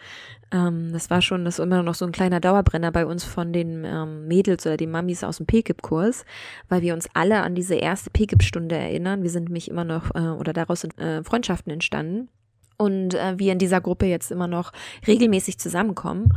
Ähm, 0.51 0.91
das 0.93 1.09
war 1.09 1.21
schon, 1.21 1.45
das 1.45 1.59
ist 1.59 1.63
immer 1.63 1.83
noch 1.83 1.95
so 1.95 2.05
ein 2.05 2.11
kleiner 2.11 2.39
Dauerbrenner 2.39 2.91
bei 2.91 3.05
uns 3.05 3.23
von 3.23 3.53
den 3.53 3.83
ähm, 3.85 4.27
Mädels 4.27 4.65
oder 4.65 4.77
den 4.77 4.91
Mamis 4.91 5.23
aus 5.23 5.37
dem 5.37 5.45
PKIP-Kurs, 5.45 6.25
weil 6.69 6.81
wir 6.81 6.93
uns 6.93 7.07
alle 7.13 7.41
an 7.41 7.55
diese 7.55 7.75
erste 7.75 8.09
PKIP-Stunde 8.09 8.75
erinnern. 8.75 9.23
Wir 9.23 9.29
sind 9.29 9.45
nämlich 9.45 9.69
immer 9.69 9.83
noch, 9.83 10.13
äh, 10.15 10.19
oder 10.19 10.53
daraus 10.53 10.81
sind 10.81 10.97
äh, 10.99 11.23
Freundschaften 11.23 11.71
entstanden 11.71 12.29
und 12.77 13.15
äh, 13.15 13.37
wir 13.37 13.51
in 13.51 13.59
dieser 13.59 13.81
Gruppe 13.81 14.05
jetzt 14.05 14.31
immer 14.31 14.47
noch 14.47 14.71
regelmäßig 15.05 15.57
zusammenkommen. 15.57 16.29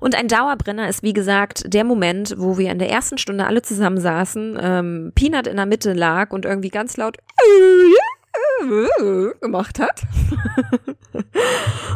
Und 0.00 0.14
ein 0.14 0.28
Dauerbrenner 0.28 0.88
ist, 0.88 1.02
wie 1.02 1.12
gesagt, 1.12 1.72
der 1.72 1.84
Moment, 1.84 2.34
wo 2.38 2.58
wir 2.58 2.70
in 2.70 2.78
der 2.78 2.90
ersten 2.90 3.18
Stunde 3.18 3.46
alle 3.46 3.62
zusammen 3.62 4.00
saßen, 4.00 4.58
ähm, 4.60 5.12
Peanut 5.14 5.46
in 5.46 5.56
der 5.56 5.66
Mitte 5.66 5.92
lag 5.92 6.32
und 6.32 6.44
irgendwie 6.44 6.70
ganz 6.70 6.96
laut 6.96 7.18
gemacht 9.40 9.78
hat 9.78 10.02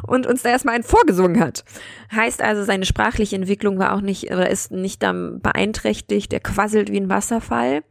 und 0.06 0.26
uns 0.26 0.42
da 0.42 0.50
erstmal 0.50 0.74
einen 0.74 0.84
vorgesungen 0.84 1.40
hat. 1.40 1.64
Heißt 2.14 2.42
also, 2.42 2.64
seine 2.64 2.86
sprachliche 2.86 3.36
Entwicklung 3.36 3.78
war 3.78 3.94
auch 3.94 4.00
nicht 4.00 4.30
oder 4.30 4.48
ist 4.50 4.70
nicht 4.70 5.02
dann 5.02 5.40
beeinträchtigt, 5.40 6.32
er 6.32 6.40
quasselt 6.40 6.90
wie 6.90 7.00
ein 7.00 7.08
Wasserfall. 7.08 7.82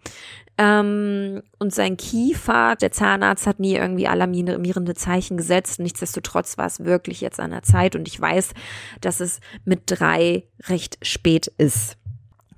Ähm, 0.59 1.43
und 1.59 1.73
sein 1.73 1.97
Kiefer, 1.97 2.75
der 2.75 2.91
Zahnarzt 2.91 3.45
hat 3.45 3.59
nie 3.59 3.75
irgendwie 3.75 4.07
alarmierende 4.07 4.95
Zeichen 4.95 5.37
gesetzt. 5.37 5.79
Nichtsdestotrotz 5.79 6.57
war 6.57 6.65
es 6.65 6.83
wirklich 6.83 7.21
jetzt 7.21 7.39
an 7.39 7.51
der 7.51 7.61
Zeit 7.61 7.95
und 7.95 8.07
ich 8.07 8.19
weiß, 8.19 8.53
dass 8.99 9.19
es 9.19 9.39
mit 9.65 9.83
drei 9.85 10.47
recht 10.67 10.97
spät 11.05 11.47
ist. 11.57 11.97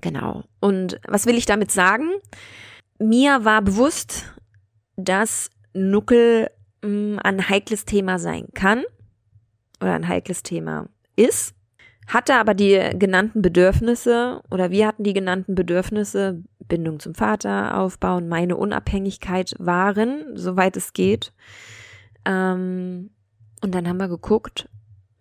Genau. 0.00 0.44
Und 0.60 0.98
was 1.06 1.26
will 1.26 1.36
ich 1.36 1.44
damit 1.44 1.70
sagen? 1.70 2.08
Mir 2.98 3.44
war 3.44 3.60
bewusst, 3.60 4.32
dass 4.96 5.50
Nuckel 5.72 6.50
mh, 6.82 6.88
mm, 6.88 7.18
ein 7.22 7.48
heikles 7.48 7.84
Thema 7.84 8.18
sein 8.18 8.48
kann 8.54 8.84
oder 9.80 9.94
ein 9.94 10.08
heikles 10.08 10.42
Thema 10.42 10.88
ist 11.16 11.54
hatte 12.10 12.34
aber 12.34 12.54
die 12.54 12.90
genannten 12.98 13.40
Bedürfnisse 13.40 14.42
oder 14.50 14.70
wir 14.70 14.88
hatten 14.88 15.04
die 15.04 15.12
genannten 15.12 15.54
Bedürfnisse, 15.54 16.42
Bindung 16.58 16.98
zum 16.98 17.14
Vater 17.14 17.78
aufbauen, 17.78 18.28
meine 18.28 18.56
Unabhängigkeit 18.56 19.54
wahren, 19.58 20.24
soweit 20.34 20.76
es 20.76 20.92
geht. 20.92 21.32
Ähm, 22.24 23.10
und 23.62 23.74
dann 23.74 23.88
haben 23.88 23.98
wir 23.98 24.08
geguckt, 24.08 24.68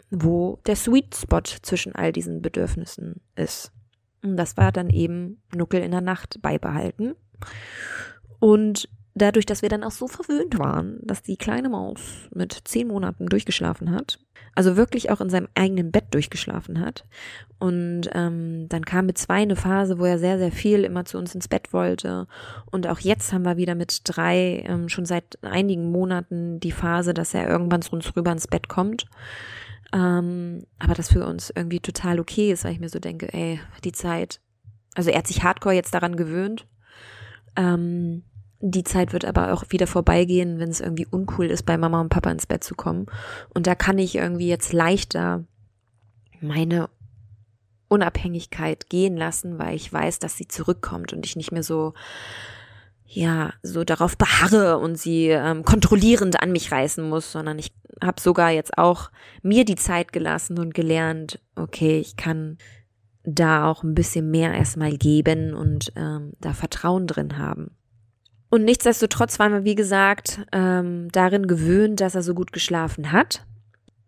wo 0.09 0.59
der 0.65 0.75
Sweet 0.75 1.15
Spot 1.15 1.43
zwischen 1.61 1.93
all 1.93 2.11
diesen 2.11 2.41
Bedürfnissen 2.41 3.21
ist. 3.35 3.71
Und 4.23 4.37
das 4.37 4.57
war 4.57 4.71
dann 4.71 4.89
eben 4.89 5.41
Nuckel 5.53 5.81
in 5.81 5.91
der 5.91 6.01
Nacht 6.01 6.41
beibehalten. 6.41 7.13
Und 8.39 8.89
dadurch, 9.21 9.45
dass 9.45 9.61
wir 9.61 9.69
dann 9.69 9.83
auch 9.83 9.91
so 9.91 10.07
verwöhnt 10.07 10.57
waren, 10.57 10.99
dass 11.03 11.21
die 11.21 11.37
kleine 11.37 11.69
Maus 11.69 11.99
mit 12.33 12.61
zehn 12.65 12.87
Monaten 12.87 13.27
durchgeschlafen 13.27 13.91
hat, 13.91 14.19
also 14.55 14.75
wirklich 14.75 15.11
auch 15.11 15.21
in 15.21 15.29
seinem 15.29 15.47
eigenen 15.55 15.91
Bett 15.91 16.05
durchgeschlafen 16.11 16.79
hat. 16.79 17.05
Und 17.59 18.09
ähm, 18.13 18.67
dann 18.69 18.85
kam 18.85 19.05
mit 19.05 19.17
zwei 19.17 19.41
eine 19.41 19.55
Phase, 19.55 19.99
wo 19.99 20.05
er 20.05 20.19
sehr, 20.19 20.37
sehr 20.37 20.51
viel 20.51 20.83
immer 20.83 21.05
zu 21.05 21.17
uns 21.17 21.35
ins 21.35 21.47
Bett 21.47 21.71
wollte. 21.71 22.27
Und 22.71 22.87
auch 22.87 22.99
jetzt 22.99 23.31
haben 23.31 23.45
wir 23.45 23.57
wieder 23.57 23.75
mit 23.75 24.01
drei 24.03 24.63
ähm, 24.67 24.89
schon 24.89 25.05
seit 25.05 25.37
einigen 25.43 25.91
Monaten 25.91 26.59
die 26.59 26.71
Phase, 26.71 27.13
dass 27.13 27.33
er 27.33 27.47
irgendwann 27.47 27.81
zu 27.81 27.93
uns 27.93 28.15
rüber 28.15 28.31
ins 28.31 28.47
Bett 28.47 28.69
kommt. 28.69 29.05
Ähm, 29.93 30.65
aber 30.77 30.93
das 30.93 31.11
für 31.11 31.25
uns 31.25 31.51
irgendwie 31.55 31.79
total 31.79 32.19
okay 32.19 32.51
ist, 32.51 32.63
weil 32.63 32.73
ich 32.73 32.79
mir 32.79 32.89
so 32.89 32.99
denke, 32.99 33.33
ey, 33.33 33.59
die 33.83 33.91
Zeit. 33.91 34.39
Also 34.95 35.09
er 35.09 35.19
hat 35.19 35.27
sich 35.27 35.43
hardcore 35.43 35.75
jetzt 35.75 35.93
daran 35.93 36.15
gewöhnt. 36.15 36.67
Ähm, 37.55 38.23
die 38.61 38.83
Zeit 38.83 39.13
wird 39.13 39.25
aber 39.25 39.53
auch 39.53 39.63
wieder 39.69 39.87
vorbeigehen, 39.87 40.59
wenn 40.59 40.69
es 40.69 40.81
irgendwie 40.81 41.07
uncool 41.09 41.47
ist, 41.47 41.63
bei 41.65 41.77
Mama 41.77 42.01
und 42.01 42.09
Papa 42.09 42.29
ins 42.29 42.45
Bett 42.45 42.63
zu 42.63 42.75
kommen. 42.75 43.05
Und 43.53 43.67
da 43.67 43.75
kann 43.75 43.97
ich 43.97 44.15
irgendwie 44.15 44.49
jetzt 44.49 44.73
leichter 44.73 45.45
meine 46.41 46.89
Unabhängigkeit 47.87 48.89
gehen 48.89 49.17
lassen, 49.17 49.57
weil 49.57 49.75
ich 49.75 49.91
weiß, 49.91 50.19
dass 50.19 50.37
sie 50.37 50.47
zurückkommt 50.47 51.13
und 51.13 51.25
ich 51.25 51.35
nicht 51.35 51.51
mehr 51.51 51.63
so, 51.63 51.93
ja, 53.05 53.53
so 53.63 53.83
darauf 53.83 54.17
beharre 54.17 54.77
und 54.77 54.97
sie 54.97 55.27
ähm, 55.29 55.63
kontrollierend 55.63 56.41
an 56.41 56.51
mich 56.51 56.71
reißen 56.71 57.07
muss, 57.07 57.31
sondern 57.31 57.57
ich 57.59 57.73
habe 58.03 58.21
sogar 58.21 58.51
jetzt 58.51 58.77
auch 58.77 59.09
mir 59.41 59.65
die 59.65 59.75
Zeit 59.75 60.11
gelassen 60.11 60.59
und 60.59 60.73
gelernt, 60.73 61.39
okay, 61.55 61.99
ich 61.99 62.15
kann 62.15 62.57
da 63.23 63.69
auch 63.69 63.83
ein 63.83 63.95
bisschen 63.95 64.29
mehr 64.29 64.53
erstmal 64.53 64.97
geben 64.97 65.53
und 65.53 65.91
ähm, 65.95 66.33
da 66.39 66.53
Vertrauen 66.53 67.07
drin 67.07 67.37
haben. 67.37 67.71
Und 68.49 68.65
nichtsdestotrotz 68.65 69.37
waren 69.37 69.53
wir, 69.53 69.63
wie 69.63 69.75
gesagt, 69.75 70.41
ähm, 70.51 71.09
darin 71.11 71.47
gewöhnt, 71.47 72.01
dass 72.01 72.15
er 72.15 72.23
so 72.23 72.33
gut 72.33 72.51
geschlafen 72.51 73.11
hat. 73.11 73.45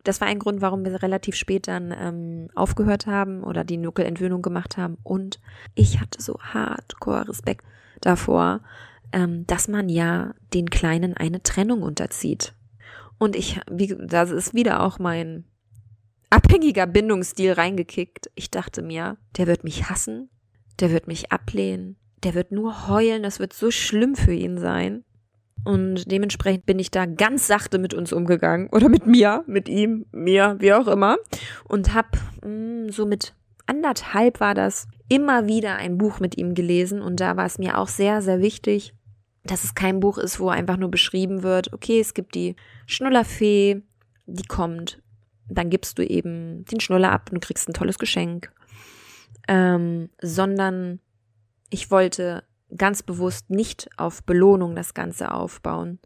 Das 0.04 0.20
war 0.20 0.28
ein 0.28 0.40
Grund, 0.40 0.62
warum 0.62 0.84
wir 0.84 1.04
relativ 1.04 1.36
spät 1.36 1.68
dann 1.68 1.94
ähm, 1.96 2.50
aufgehört 2.56 3.06
haben 3.06 3.44
oder 3.44 3.64
die 3.64 3.78
Nuckelentwöhnung 3.78 4.42
gemacht 4.42 4.78
haben. 4.78 4.98
Und 5.04 5.40
ich 5.76 6.00
hatte 6.00 6.22
so 6.22 6.40
hardcore 6.40 7.30
Respekt 7.30 7.66
davor, 8.02 8.62
ähm, 9.12 9.46
dass 9.46 9.68
man 9.68 9.90
ja 9.90 10.34
den 10.56 10.72
Kleinen 10.72 11.16
eine 11.16 11.44
Trennung 11.44 11.84
unterzieht. 11.84 12.56
Und 13.20 13.36
ich, 13.36 13.60
wie, 13.70 13.96
das 14.00 14.32
ist 14.32 14.56
wieder 14.56 14.82
auch 14.82 14.98
mein 14.98 15.46
abhängiger 16.32 16.88
Bindungsstil 16.88 17.52
reingekickt. 17.52 18.32
Ich 18.34 18.50
dachte 18.50 18.82
mir, 18.82 19.18
der 19.38 19.46
wird 19.46 19.64
mich 19.64 19.88
hassen, 19.90 20.32
der 20.80 20.90
wird 20.90 21.06
mich 21.06 21.32
ablehnen, 21.32 21.98
der 22.24 22.36
wird 22.36 22.52
nur 22.52 22.88
heulen, 22.88 23.24
das 23.24 23.40
wird 23.40 23.54
so 23.54 23.72
schlimm 23.72 24.16
für 24.16 24.34
ihn 24.34 24.58
sein. 24.58 25.04
Und 25.64 26.12
dementsprechend 26.12 26.66
bin 26.66 26.80
ich 26.80 26.90
da 26.90 27.06
ganz 27.06 27.46
sachte 27.48 27.78
mit 27.78 27.94
uns 27.94 28.14
umgegangen 28.14 28.68
oder 28.72 28.90
mit 28.90 29.06
mir, 29.06 29.44
mit 29.46 29.70
ihm, 29.70 30.06
mir, 30.12 30.56
wie 30.60 30.74
auch 30.74 30.88
immer. 30.88 31.18
Und 31.68 31.94
hab 31.94 32.18
mh, 32.44 32.48
mm, 32.48 32.90
so 32.90 33.06
mit 33.06 33.34
anderthalb 33.68 34.40
war 34.40 34.56
das 34.56 34.88
immer 35.08 35.48
wieder 35.48 35.76
ein 35.76 35.98
Buch 35.98 36.20
mit 36.20 36.38
ihm 36.38 36.56
gelesen. 36.56 37.02
Und 37.02 37.20
da 37.20 37.38
war 37.38 37.46
es 37.46 37.60
mir 37.60 37.78
auch 37.78 37.88
sehr, 37.88 38.22
sehr 38.22 38.42
wichtig, 38.42 38.94
dass 39.44 39.64
es 39.64 39.76
kein 39.76 40.00
Buch 40.00 40.18
ist, 40.18 40.40
wo 40.40 40.50
einfach 40.50 40.78
nur 40.78 40.90
beschrieben 40.90 41.44
wird, 41.44 41.74
okay, 41.74 42.00
es 42.00 42.14
gibt 42.14 42.36
die 42.36 42.56
Schnullerfee, 42.86 43.82
die 44.26 44.48
kommt, 44.48 45.02
dann 45.50 45.70
gibst 45.70 45.98
du 45.98 46.04
eben 46.04 46.66
den 46.66 46.80
Schnuller 46.80 47.12
ab 47.12 47.30
und 47.32 47.42
kriegst 47.42 47.68
ein 47.68 47.74
tolles 47.74 48.00
Geschenk. 48.00 48.52
Ähm, 49.48 50.10
sondern 50.22 51.00
ich 51.72 51.90
wollte 51.90 52.44
ganz 52.78 53.02
bewusst 53.02 53.50
nicht 53.50 53.90
auf 53.98 54.24
Belohnung 54.24 54.76
das 54.76 54.94
Ganze 54.94 55.32
aufbauen, 55.32 56.00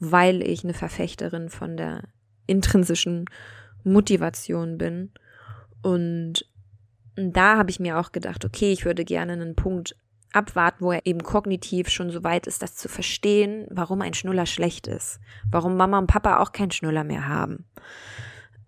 weil 0.00 0.42
ich 0.42 0.64
eine 0.64 0.74
Verfechterin 0.74 1.50
von 1.50 1.76
der 1.76 2.04
intrinsischen 2.46 3.26
Motivation 3.84 4.78
bin. 4.78 5.12
Und 5.82 6.46
da 7.14 7.56
habe 7.56 7.70
ich 7.70 7.80
mir 7.80 7.98
auch 7.98 8.12
gedacht, 8.12 8.44
okay, 8.44 8.72
ich 8.72 8.84
würde 8.84 9.04
gerne 9.04 9.32
einen 9.32 9.54
Punkt 9.54 9.96
abwarten, 10.32 10.84
wo 10.84 10.92
er 10.92 11.06
eben 11.06 11.22
kognitiv 11.22 11.88
schon 11.88 12.10
so 12.10 12.22
weit 12.22 12.46
ist, 12.46 12.62
das 12.62 12.74
zu 12.74 12.88
verstehen, 12.88 13.66
warum 13.70 14.02
ein 14.02 14.14
Schnuller 14.14 14.46
schlecht 14.46 14.86
ist, 14.86 15.20
warum 15.50 15.76
Mama 15.76 15.98
und 15.98 16.06
Papa 16.06 16.38
auch 16.38 16.52
keinen 16.52 16.70
Schnuller 16.70 17.04
mehr 17.04 17.28
haben. 17.28 17.64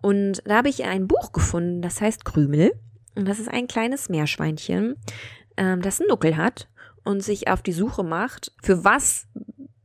Und 0.01 0.41
da 0.45 0.57
habe 0.57 0.69
ich 0.69 0.83
ein 0.83 1.07
Buch 1.07 1.31
gefunden, 1.31 1.81
das 1.81 2.01
heißt 2.01 2.25
Krümel. 2.25 2.73
Und 3.15 3.27
das 3.27 3.39
ist 3.39 3.49
ein 3.49 3.67
kleines 3.67 4.09
Meerschweinchen, 4.09 4.95
ähm, 5.61 5.81
das 5.81 6.01
einen 6.01 6.09
Nuckel 6.09 6.35
hat 6.35 6.67
und 7.03 7.23
sich 7.23 7.47
auf 7.47 7.61
die 7.61 7.71
Suche 7.71 8.03
macht, 8.03 8.51
für 8.61 8.83
was 8.83 9.27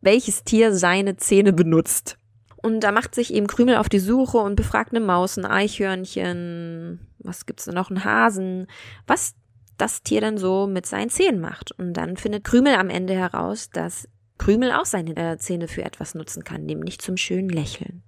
welches 0.00 0.44
Tier 0.44 0.74
seine 0.74 1.16
Zähne 1.16 1.52
benutzt. 1.52 2.18
Und 2.56 2.80
da 2.80 2.92
macht 2.92 3.14
sich 3.14 3.34
eben 3.34 3.46
Krümel 3.46 3.76
auf 3.76 3.88
die 3.88 3.98
Suche 3.98 4.38
und 4.38 4.56
befragt 4.56 4.92
eine 4.92 5.04
Maus, 5.04 5.36
ein 5.36 5.44
Eichhörnchen, 5.44 7.00
was 7.18 7.44
gibt's 7.46 7.66
denn 7.66 7.74
noch, 7.74 7.90
ein 7.90 8.04
Hasen, 8.04 8.66
was 9.06 9.34
das 9.76 10.02
Tier 10.02 10.20
dann 10.20 10.38
so 10.38 10.66
mit 10.66 10.86
seinen 10.86 11.10
Zähnen 11.10 11.40
macht. 11.40 11.72
Und 11.72 11.92
dann 11.92 12.16
findet 12.16 12.44
Krümel 12.44 12.74
am 12.74 12.88
Ende 12.88 13.14
heraus, 13.14 13.68
dass 13.70 14.08
Krümel 14.38 14.72
auch 14.72 14.84
seine 14.84 15.16
äh, 15.16 15.38
Zähne 15.38 15.68
für 15.68 15.84
etwas 15.84 16.14
nutzen 16.14 16.44
kann, 16.44 16.64
nämlich 16.64 16.98
zum 16.98 17.16
schönen 17.16 17.48
Lächeln. 17.48 18.02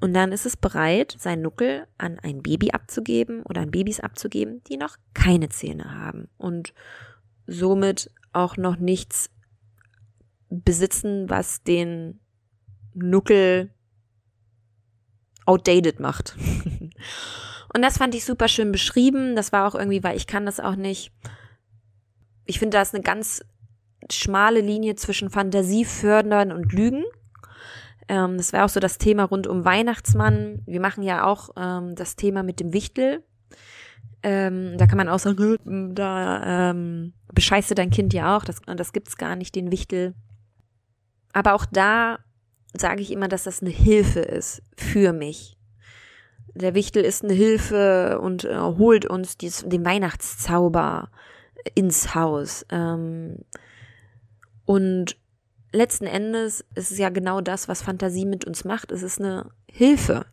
Und 0.00 0.14
dann 0.14 0.32
ist 0.32 0.46
es 0.46 0.56
bereit, 0.56 1.16
seinen 1.18 1.42
Nuckel 1.42 1.86
an 1.98 2.18
ein 2.18 2.42
Baby 2.42 2.70
abzugeben 2.70 3.42
oder 3.42 3.62
an 3.62 3.70
Babys 3.70 4.00
abzugeben, 4.00 4.62
die 4.64 4.76
noch 4.76 4.96
keine 5.14 5.48
Zähne 5.48 5.94
haben 5.94 6.28
und 6.36 6.74
somit 7.46 8.10
auch 8.32 8.56
noch 8.56 8.76
nichts 8.76 9.30
besitzen, 10.50 11.30
was 11.30 11.62
den 11.62 12.20
Nuckel 12.94 13.70
outdated 15.46 16.00
macht. 16.00 16.36
und 17.74 17.82
das 17.82 17.98
fand 17.98 18.14
ich 18.14 18.24
super 18.24 18.48
schön 18.48 18.72
beschrieben. 18.72 19.36
Das 19.36 19.52
war 19.52 19.66
auch 19.66 19.74
irgendwie, 19.74 20.02
weil 20.02 20.16
ich 20.16 20.26
kann 20.26 20.44
das 20.44 20.60
auch 20.60 20.76
nicht. 20.76 21.12
Ich 22.44 22.58
finde, 22.58 22.76
da 22.76 22.82
ist 22.82 22.94
eine 22.94 23.02
ganz 23.02 23.44
schmale 24.12 24.60
Linie 24.60 24.96
zwischen 24.96 25.30
Fantasie 25.30 25.84
fördern 25.84 26.52
und 26.52 26.72
Lügen. 26.72 27.04
Ähm, 28.08 28.36
das 28.36 28.52
wäre 28.52 28.64
auch 28.64 28.68
so 28.68 28.80
das 28.80 28.98
Thema 28.98 29.24
rund 29.24 29.46
um 29.46 29.64
Weihnachtsmann. 29.64 30.62
Wir 30.66 30.80
machen 30.80 31.02
ja 31.02 31.24
auch 31.24 31.50
ähm, 31.56 31.94
das 31.94 32.16
Thema 32.16 32.42
mit 32.42 32.60
dem 32.60 32.72
Wichtel. 32.72 33.24
Ähm, 34.22 34.76
da 34.78 34.86
kann 34.86 34.96
man 34.98 35.08
auch 35.08 35.18
sagen, 35.18 35.94
da 35.94 36.70
ähm, 36.70 37.12
bescheiße 37.32 37.74
dein 37.74 37.90
Kind 37.90 38.14
ja 38.14 38.36
auch. 38.36 38.44
Das, 38.44 38.60
das 38.64 38.92
gibt's 38.92 39.16
gar 39.16 39.36
nicht, 39.36 39.54
den 39.54 39.70
Wichtel. 39.70 40.14
Aber 41.32 41.54
auch 41.54 41.66
da 41.66 42.18
sage 42.76 43.02
ich 43.02 43.12
immer, 43.12 43.28
dass 43.28 43.44
das 43.44 43.62
eine 43.62 43.70
Hilfe 43.70 44.20
ist 44.20 44.62
für 44.76 45.12
mich. 45.12 45.58
Der 46.54 46.74
Wichtel 46.74 47.04
ist 47.04 47.22
eine 47.22 47.34
Hilfe 47.34 48.18
und 48.20 48.44
äh, 48.44 48.56
holt 48.58 49.04
uns 49.04 49.36
dies, 49.36 49.64
den 49.66 49.84
Weihnachtszauber 49.84 51.10
ins 51.74 52.14
Haus. 52.14 52.64
Ähm, 52.70 53.38
und 54.66 55.16
letzten 55.72 56.06
Endes 56.06 56.64
ist 56.74 56.90
es 56.90 56.98
ja 56.98 57.08
genau 57.08 57.40
das, 57.40 57.68
was 57.68 57.82
Fantasie 57.82 58.26
mit 58.26 58.44
uns 58.44 58.64
macht. 58.64 58.92
Es 58.92 59.02
ist 59.02 59.20
eine 59.20 59.50
Hilfe. 59.70 60.26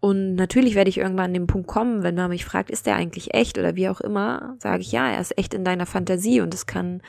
Und 0.00 0.34
natürlich 0.34 0.74
werde 0.74 0.90
ich 0.90 0.98
irgendwann 0.98 1.26
an 1.26 1.34
den 1.34 1.46
Punkt 1.46 1.68
kommen, 1.68 2.02
wenn 2.02 2.16
man 2.16 2.30
mich 2.30 2.44
fragt, 2.44 2.70
ist 2.70 2.86
der 2.86 2.96
eigentlich 2.96 3.34
echt 3.34 3.56
oder 3.56 3.76
wie 3.76 3.88
auch 3.88 4.00
immer, 4.00 4.56
sage 4.58 4.80
ich 4.80 4.90
ja, 4.90 5.08
er 5.08 5.20
ist 5.20 5.38
echt 5.38 5.54
in 5.54 5.64
deiner 5.64 5.86
Fantasie 5.86 6.40
und 6.40 6.52
es 6.52 6.66
kann, 6.66 7.02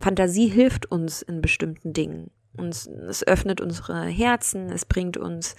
Fantasie 0.00 0.46
hilft 0.46 0.90
uns 0.90 1.20
in 1.20 1.42
bestimmten 1.42 1.92
Dingen. 1.92 2.30
Und 2.56 2.74
es 2.74 3.26
öffnet 3.26 3.60
unsere 3.60 4.06
Herzen, 4.06 4.70
es 4.70 4.86
bringt 4.86 5.18
uns 5.18 5.56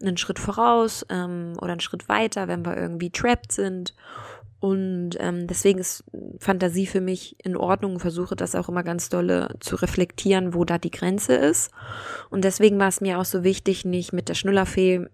einen 0.00 0.16
Schritt 0.16 0.38
voraus 0.38 1.04
ähm, 1.10 1.54
oder 1.60 1.72
einen 1.72 1.80
Schritt 1.80 2.08
weiter, 2.08 2.46
wenn 2.46 2.64
wir 2.64 2.76
irgendwie 2.76 3.10
trapped 3.10 3.50
sind. 3.50 3.94
Und 4.60 5.16
ähm, 5.18 5.46
deswegen 5.46 5.78
ist 5.78 6.04
Fantasie 6.38 6.86
für 6.86 7.00
mich 7.00 7.34
in 7.42 7.56
Ordnung 7.56 7.94
und 7.94 8.00
versuche 8.00 8.36
das 8.36 8.54
auch 8.54 8.68
immer 8.68 8.82
ganz 8.82 9.08
dolle 9.08 9.54
zu 9.60 9.76
reflektieren, 9.76 10.52
wo 10.52 10.66
da 10.66 10.76
die 10.76 10.90
Grenze 10.90 11.34
ist. 11.34 11.70
Und 12.28 12.44
deswegen 12.44 12.78
war 12.78 12.88
es 12.88 13.00
mir 13.00 13.18
auch 13.18 13.24
so 13.24 13.42
wichtig, 13.42 13.86
nicht 13.86 14.12
mit 14.12 14.28
der 14.28 14.34
Schnullerfee 14.34 15.06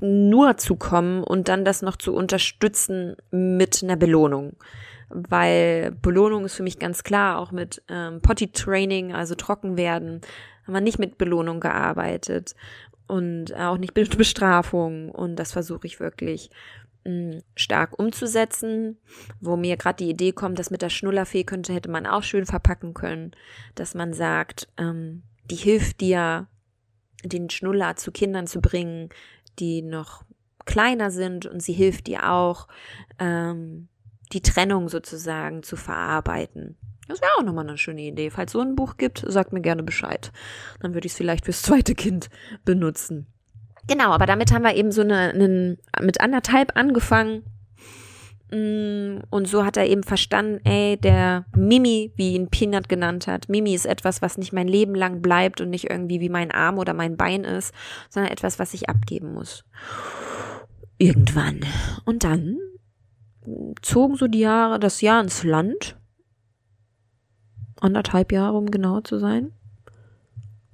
nur 0.00 0.58
zu 0.58 0.76
kommen 0.76 1.24
und 1.24 1.48
dann 1.48 1.64
das 1.64 1.80
noch 1.80 1.96
zu 1.96 2.14
unterstützen 2.14 3.16
mit 3.30 3.82
einer 3.82 3.96
Belohnung. 3.96 4.56
Weil 5.08 5.92
Belohnung 6.02 6.44
ist 6.44 6.54
für 6.54 6.62
mich 6.62 6.78
ganz 6.78 7.04
klar, 7.04 7.38
auch 7.38 7.52
mit 7.52 7.82
ähm, 7.88 8.20
Potty 8.20 8.52
Training, 8.52 9.14
also 9.14 9.34
trocken 9.34 9.78
werden, 9.78 10.20
haben 10.66 10.74
wir 10.74 10.80
nicht 10.82 10.98
mit 10.98 11.16
Belohnung 11.16 11.60
gearbeitet 11.60 12.54
und 13.06 13.54
auch 13.54 13.78
nicht 13.78 13.96
mit 13.96 14.16
Bestrafung. 14.18 15.10
Und 15.10 15.36
das 15.36 15.52
versuche 15.52 15.86
ich 15.86 16.00
wirklich 16.00 16.50
stark 17.54 17.98
umzusetzen, 17.98 18.98
wo 19.40 19.56
mir 19.56 19.76
gerade 19.76 20.04
die 20.04 20.10
Idee 20.10 20.32
kommt, 20.32 20.58
dass 20.58 20.70
mit 20.70 20.82
der 20.82 20.88
Schnullerfee 20.88 21.44
könnte, 21.44 21.74
hätte 21.74 21.90
man 21.90 22.06
auch 22.06 22.22
schön 22.22 22.46
verpacken 22.46 22.94
können, 22.94 23.32
dass 23.74 23.94
man 23.94 24.12
sagt, 24.14 24.68
ähm, 24.78 25.22
die 25.50 25.56
hilft 25.56 26.00
dir, 26.00 26.48
den 27.22 27.50
Schnuller 27.50 27.96
zu 27.96 28.12
Kindern 28.12 28.46
zu 28.46 28.60
bringen, 28.60 29.10
die 29.58 29.82
noch 29.82 30.24
kleiner 30.64 31.10
sind 31.10 31.46
und 31.46 31.62
sie 31.62 31.72
hilft 31.72 32.06
dir 32.06 32.30
auch, 32.30 32.68
ähm, 33.18 33.88
die 34.32 34.40
Trennung 34.40 34.88
sozusagen 34.88 35.62
zu 35.62 35.76
verarbeiten. 35.76 36.76
Das 37.06 37.20
wäre 37.20 37.32
auch 37.38 37.42
nochmal 37.42 37.68
eine 37.68 37.76
schöne 37.76 38.02
Idee. 38.02 38.30
Falls 38.30 38.52
so 38.52 38.60
ein 38.60 38.76
Buch 38.76 38.96
gibt, 38.96 39.24
sagt 39.26 39.52
mir 39.52 39.60
gerne 39.60 39.82
Bescheid. 39.82 40.32
Dann 40.80 40.94
würde 40.94 41.06
ich 41.06 41.12
es 41.12 41.18
vielleicht 41.18 41.44
fürs 41.44 41.62
zweite 41.62 41.94
Kind 41.94 42.30
benutzen. 42.64 43.26
Genau, 43.86 44.10
aber 44.10 44.26
damit 44.26 44.52
haben 44.52 44.64
wir 44.64 44.74
eben 44.74 44.92
so 44.92 45.02
eine, 45.02 45.30
einen, 45.30 45.78
mit 46.00 46.20
anderthalb 46.20 46.76
angefangen. 46.76 47.42
Mm, 48.50 49.18
und 49.30 49.48
so 49.48 49.64
hat 49.64 49.76
er 49.76 49.86
eben 49.86 50.02
verstanden, 50.02 50.60
ey, 50.64 50.96
der 50.96 51.44
Mimi, 51.54 52.12
wie 52.16 52.34
ihn 52.34 52.48
Peanut 52.48 52.88
genannt 52.88 53.26
hat, 53.26 53.48
Mimi 53.48 53.74
ist 53.74 53.86
etwas, 53.86 54.22
was 54.22 54.38
nicht 54.38 54.52
mein 54.52 54.68
Leben 54.68 54.94
lang 54.94 55.20
bleibt 55.20 55.60
und 55.60 55.70
nicht 55.70 55.90
irgendwie 55.90 56.20
wie 56.20 56.28
mein 56.28 56.50
Arm 56.50 56.78
oder 56.78 56.94
mein 56.94 57.16
Bein 57.16 57.44
ist, 57.44 57.74
sondern 58.08 58.32
etwas, 58.32 58.58
was 58.58 58.74
ich 58.74 58.88
abgeben 58.88 59.32
muss. 59.34 59.64
Irgendwann. 60.98 61.60
Und 62.04 62.24
dann 62.24 62.58
zogen 63.82 64.16
so 64.16 64.28
die 64.28 64.40
Jahre, 64.40 64.78
das 64.78 65.00
Jahr 65.00 65.20
ins 65.22 65.42
Land. 65.42 65.98
Anderthalb 67.80 68.32
Jahre, 68.32 68.56
um 68.56 68.70
genauer 68.70 69.04
zu 69.04 69.18
sein. 69.18 69.52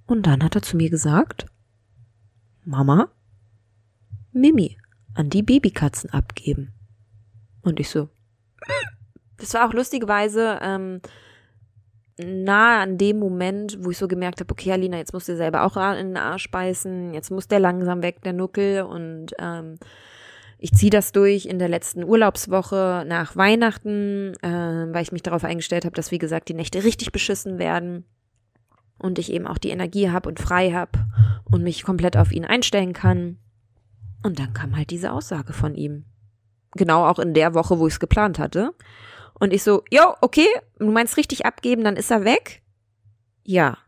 Und 0.07 0.27
dann 0.27 0.45
hat 0.45 0.55
er 0.55 0.63
zu 0.63 0.77
mir 0.77 0.91
gesagt, 0.91 1.47
Mama, 2.65 3.11
Mimi 4.33 4.77
an 5.15 5.31
die 5.31 5.43
Babykatzen 5.43 6.11
abgeben. 6.11 6.73
Und 7.63 7.81
ich 7.81 7.91
so, 7.91 8.09
das 9.37 9.55
war 9.55 9.69
auch 9.69 9.73
lustigerweise 9.73 10.59
ähm, 10.63 11.01
nah 12.19 12.83
an 12.83 12.99
dem 12.99 13.19
Moment, 13.19 13.79
wo 13.81 13.91
ich 13.91 13.99
so 13.99 14.09
gemerkt 14.09 14.41
habe, 14.41 14.53
okay, 14.53 14.73
Alina, 14.73 14.99
jetzt 14.99 15.13
musst 15.13 15.29
du 15.29 15.37
selber 15.37 15.65
auch 15.65 15.77
in 15.77 16.09
den 16.09 16.17
Arsch 16.17 16.51
beißen, 16.51 17.15
jetzt 17.15 17.31
muss 17.31 17.49
der 17.49 17.61
langsam 17.61 18.03
weg, 18.03 18.23
der 18.23 18.33
Nuckel. 18.33 18.83
Und 18.83 19.33
ähm, 19.39 19.79
ich 20.59 20.73
ziehe 20.73 20.91
das 20.91 21.13
durch 21.13 21.47
in 21.47 21.59
der 21.59 21.69
letzten 21.69 22.05
Urlaubswoche 22.05 23.05
nach 23.07 23.37
Weihnachten, 23.37 24.35
äh, 24.43 24.49
weil 24.93 25.03
ich 25.03 25.13
mich 25.13 25.23
darauf 25.23 25.45
eingestellt 25.45 25.85
habe, 25.85 25.97
dass, 25.97 26.11
wie 26.11 26.19
gesagt, 26.19 26.49
die 26.49 26.55
Nächte 26.55 26.85
richtig 26.85 27.13
beschissen 27.13 27.59
werden 27.59 28.05
und 29.01 29.19
ich 29.19 29.33
eben 29.33 29.47
auch 29.47 29.59
die 29.59 29.71
Energie 29.71 30.11
habe 30.11 30.29
und 30.29 30.39
frei 30.39 30.73
habe 30.73 31.07
und 31.51 31.63
mich 31.63 31.83
komplett 31.83 32.17
auf 32.17 32.33
ihn 32.33 32.45
einstellen 32.45 32.93
kann. 32.93 33.39
Und 34.23 34.39
dann 34.39 34.53
kam 34.53 34.77
halt 34.77 34.91
diese 34.91 35.13
Aussage 35.13 35.53
von 35.53 35.75
ihm. 35.75 36.05
Genau 36.73 37.07
auch 37.07 37.19
in 37.19 37.35
der 37.35 37.55
Woche, 37.55 37.79
wo 37.79 37.87
ich 37.87 37.95
es 37.95 38.01
geplant 38.01 38.39
hatte. 38.39 38.73
Und 39.39 39.53
ich 39.53 39.63
so, 39.63 39.83
jo, 39.91 40.15
okay, 40.21 40.47
du 40.79 40.91
meinst 40.91 41.17
richtig 41.17 41.47
abgeben, 41.47 41.83
dann 41.83 41.97
ist 41.97 42.11
er 42.11 42.25
weg? 42.25 42.63
Ja. 43.43 43.79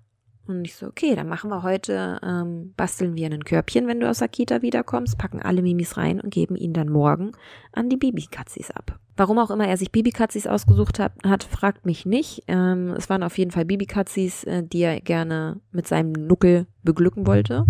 Und 0.47 0.65
ich 0.65 0.75
so, 0.75 0.87
okay, 0.87 1.15
dann 1.15 1.29
machen 1.29 1.51
wir 1.51 1.63
heute, 1.63 2.19
ähm, 2.23 2.75
basteln 2.77 3.15
wir 3.15 3.31
ein 3.31 3.45
Körbchen, 3.45 3.87
wenn 3.87 4.01
du 4.01 4.11
aus 4.11 4.19
der 4.19 4.29
Kita 4.29 4.61
wiederkommst, 4.61 5.17
packen 5.17 5.41
alle 5.41 5.63
Mimis 5.63 5.97
rein 5.97 6.21
und 6.21 6.31
geben 6.31 6.57
ihn 6.57 6.73
dann 6.73 6.89
morgen 6.89 7.33
an 7.73 7.89
die 7.89 7.97
Babykatzis 7.97 8.73
ab. 8.73 8.99
Warum 9.17 9.39
auch 9.39 9.51
immer 9.51 9.69
er 9.69 9.77
sich 9.77 9.93
Babykatzis 9.93 10.49
ausgesucht 10.49 10.99
hat, 10.99 11.13
hat 11.25 11.45
fragt 11.45 11.87
mich 11.87 12.07
nicht. 12.07 12.43
Ähm, 12.49 12.91
es 12.97 13.09
waren 13.09 13.23
auf 13.23 13.39
jeden 13.39 13.53
Fall 13.53 13.65
Babykatzis, 13.65 14.43
äh, 14.45 14.65
die 14.65 14.83
er 14.83 15.01
gerne 15.01 15.61
mit 15.71 15.87
seinem 15.87 16.13
Nuckel 16.13 16.67
beglücken 16.83 17.27
wollte. 17.27 17.65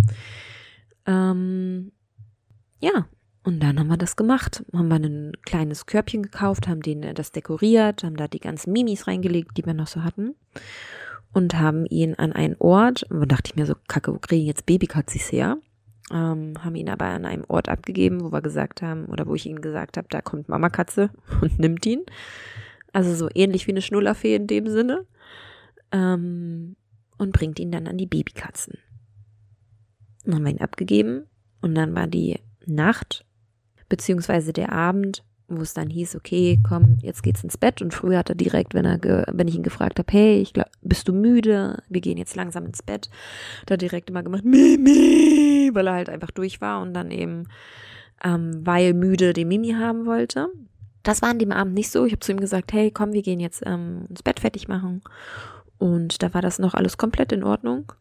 Ähm, 1.05 1.93
ja, 2.81 3.07
und 3.45 3.61
dann 3.63 3.79
haben 3.79 3.89
wir 3.89 3.99
das 3.99 4.17
gemacht. 4.17 4.65
Haben 4.73 4.89
wir 4.89 4.97
ein 4.97 5.33
kleines 5.45 5.85
Körbchen 5.85 6.23
gekauft, 6.23 6.69
haben 6.69 6.81
den 6.81 7.03
äh, 7.03 7.13
das 7.13 7.33
dekoriert, 7.33 8.03
haben 8.03 8.17
da 8.17 8.29
die 8.29 8.41
ganzen 8.41 8.73
Mimis 8.73 9.07
reingelegt, 9.07 9.59
die 9.59 9.67
wir 9.67 9.75
noch 9.75 9.89
so 9.89 10.05
hatten 10.05 10.37
und 11.33 11.59
haben 11.59 11.87
ihn 11.87 12.15
an 12.15 12.33
einen 12.33 12.57
Ort, 12.59 13.07
da 13.09 13.27
dachte 13.27 13.51
ich 13.51 13.57
mir 13.57 13.67
so, 13.67 13.75
kacke, 13.89 14.13
wo 14.13 14.19
kriegen 14.19 14.47
jetzt 14.47 14.67
Babykatzis 14.67 15.33
her? 15.33 15.59
Ähm, 16.11 16.55
haben 16.63 16.75
ihn 16.75 16.91
aber 16.91 17.07
an 17.07 17.25
einem 17.25 17.45
Ort 17.49 17.69
abgegeben, 17.69 18.23
wo 18.23 18.33
wir 18.33 18.43
gesagt 18.43 18.83
haben, 18.83 19.07
oder 19.07 19.27
wo 19.27 19.35
ich 19.35 19.47
ihnen 19.47 19.63
gesagt 19.63 19.97
habe, 19.97 20.09
da 20.11 20.21
kommt 20.21 20.49
Mama 20.49 20.69
Katze 20.69 21.11
und 21.41 21.59
nimmt 21.59 21.87
ihn. 21.87 22.03
Also 22.93 23.15
so 23.15 23.29
ähnlich 23.35 23.67
wie 23.67 23.73
eine 23.73 23.83
Schnullerfee 23.83 24.35
in 24.35 24.47
dem 24.47 24.69
Sinne. 24.69 25.07
Ähm, 25.91 26.77
und 27.19 27.33
bringt 27.33 27.59
ihn 27.61 27.71
dann 27.71 27.87
an 27.87 27.99
die 27.99 28.07
Babykatzen. 28.07 28.79
Dann 30.25 30.35
haben 30.35 30.45
wir 30.45 30.51
ihn 30.51 30.61
abgegeben 30.61 31.27
und 31.61 31.75
dann 31.75 31.95
war 31.95 32.09
die 32.09 32.41
Nacht, 32.67 33.25
beziehungsweise 33.89 34.53
der 34.53 34.73
Abend 34.73 35.25
wo 35.57 35.63
es 35.63 35.75
dann 35.75 35.91
hieß, 35.91 36.17
okay, 36.17 36.59
komm, 36.67 36.99
jetzt 37.03 37.23
geht's 37.23 37.45
ins 37.45 37.57
Bett. 37.57 37.83
Und 37.83 37.95
früher 37.95 38.19
hat 38.19 38.29
er 38.29 38.35
direkt, 38.35 38.75
wenn 38.75 38.85
er, 38.85 38.99
wenn 39.33 39.49
ich 39.49 39.55
ihn 39.55 39.63
gefragt 39.63 39.99
habe, 39.99 40.13
hey, 40.13 40.39
ich 40.41 40.53
glaub, 40.53 40.69
bist 40.83 41.09
du 41.09 41.13
müde? 41.13 41.83
Wir 41.89 42.01
gehen 42.01 42.19
jetzt 42.19 42.37
langsam 42.37 42.67
ins 42.67 42.83
Bett. 42.83 43.11
Da 43.67 43.77
direkt 43.77 44.11
immer 44.11 44.23
gemacht, 44.23 44.45
Mimi, 44.45 45.71
weil 45.73 45.87
er 45.87 45.95
halt 45.95 46.09
einfach 46.09 46.31
durch 46.31 46.61
war 46.61 46.83
und 46.83 46.95
dann 46.95 47.11
eben, 47.11 47.49
ähm, 48.25 48.61
weil 48.65 48.95
müde 48.95 49.33
den 49.33 49.49
Mimi 49.49 49.73
haben 49.73 50.07
wollte. 50.07 50.49
Das 51.03 51.23
war 51.23 51.31
an 51.31 51.39
dem 51.39 51.53
Abend 51.53 51.75
nicht 51.75 51.91
so. 51.91 52.05
Ich 52.05 52.13
habe 52.13 52.21
zu 52.21 52.33
ihm 52.33 52.41
gesagt, 52.41 52.73
hey, 52.73 52.91
komm, 52.91 53.13
wir 53.13 53.23
gehen 53.23 53.41
jetzt 53.41 53.63
ähm, 53.67 54.07
ins 54.09 54.23
Bett 54.23 54.41
fertig 54.41 54.69
machen. 54.69 55.03
Und 55.79 56.23
da 56.23 56.33
war 56.33 56.43
das 56.43 56.59
noch 56.61 56.75
alles 56.75 56.97
komplett 56.97 57.33
in 57.33 57.43
Ordnung. 57.43 57.93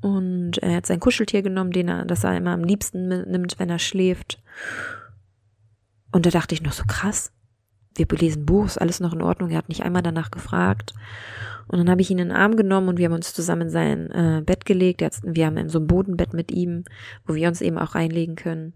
Und 0.00 0.58
er 0.58 0.76
hat 0.76 0.86
sein 0.86 1.00
Kuscheltier 1.00 1.42
genommen, 1.42 1.72
den 1.72 1.88
er, 1.88 2.04
das 2.04 2.24
er 2.24 2.36
immer 2.36 2.52
am 2.52 2.64
liebsten 2.64 3.08
nimmt, 3.08 3.58
wenn 3.58 3.68
er 3.68 3.78
schläft. 3.78 4.40
Und 6.12 6.26
da 6.26 6.30
dachte 6.30 6.54
ich 6.54 6.62
noch 6.62 6.72
so 6.72 6.84
krass. 6.86 7.32
Wir 7.94 8.06
lesen 8.06 8.46
Buch, 8.46 8.66
ist 8.66 8.80
alles 8.80 9.00
noch 9.00 9.12
in 9.12 9.22
Ordnung. 9.22 9.50
Er 9.50 9.58
hat 9.58 9.68
nicht 9.68 9.82
einmal 9.82 10.02
danach 10.02 10.30
gefragt. 10.30 10.94
Und 11.66 11.78
dann 11.78 11.90
habe 11.90 12.00
ich 12.00 12.10
ihn 12.10 12.18
in 12.18 12.28
den 12.28 12.36
Arm 12.36 12.56
genommen 12.56 12.88
und 12.88 12.98
wir 12.98 13.06
haben 13.06 13.14
uns 13.14 13.34
zusammen 13.34 13.62
in 13.62 13.70
sein 13.70 14.10
äh, 14.10 14.42
Bett 14.44 14.64
gelegt. 14.64 15.02
Hat, 15.02 15.18
wir 15.22 15.46
haben 15.46 15.56
in 15.58 15.68
so 15.68 15.78
ein 15.78 15.86
Bodenbett 15.86 16.32
mit 16.32 16.50
ihm, 16.50 16.84
wo 17.26 17.34
wir 17.34 17.48
uns 17.48 17.60
eben 17.60 17.78
auch 17.78 17.94
reinlegen 17.94 18.36
können. 18.36 18.74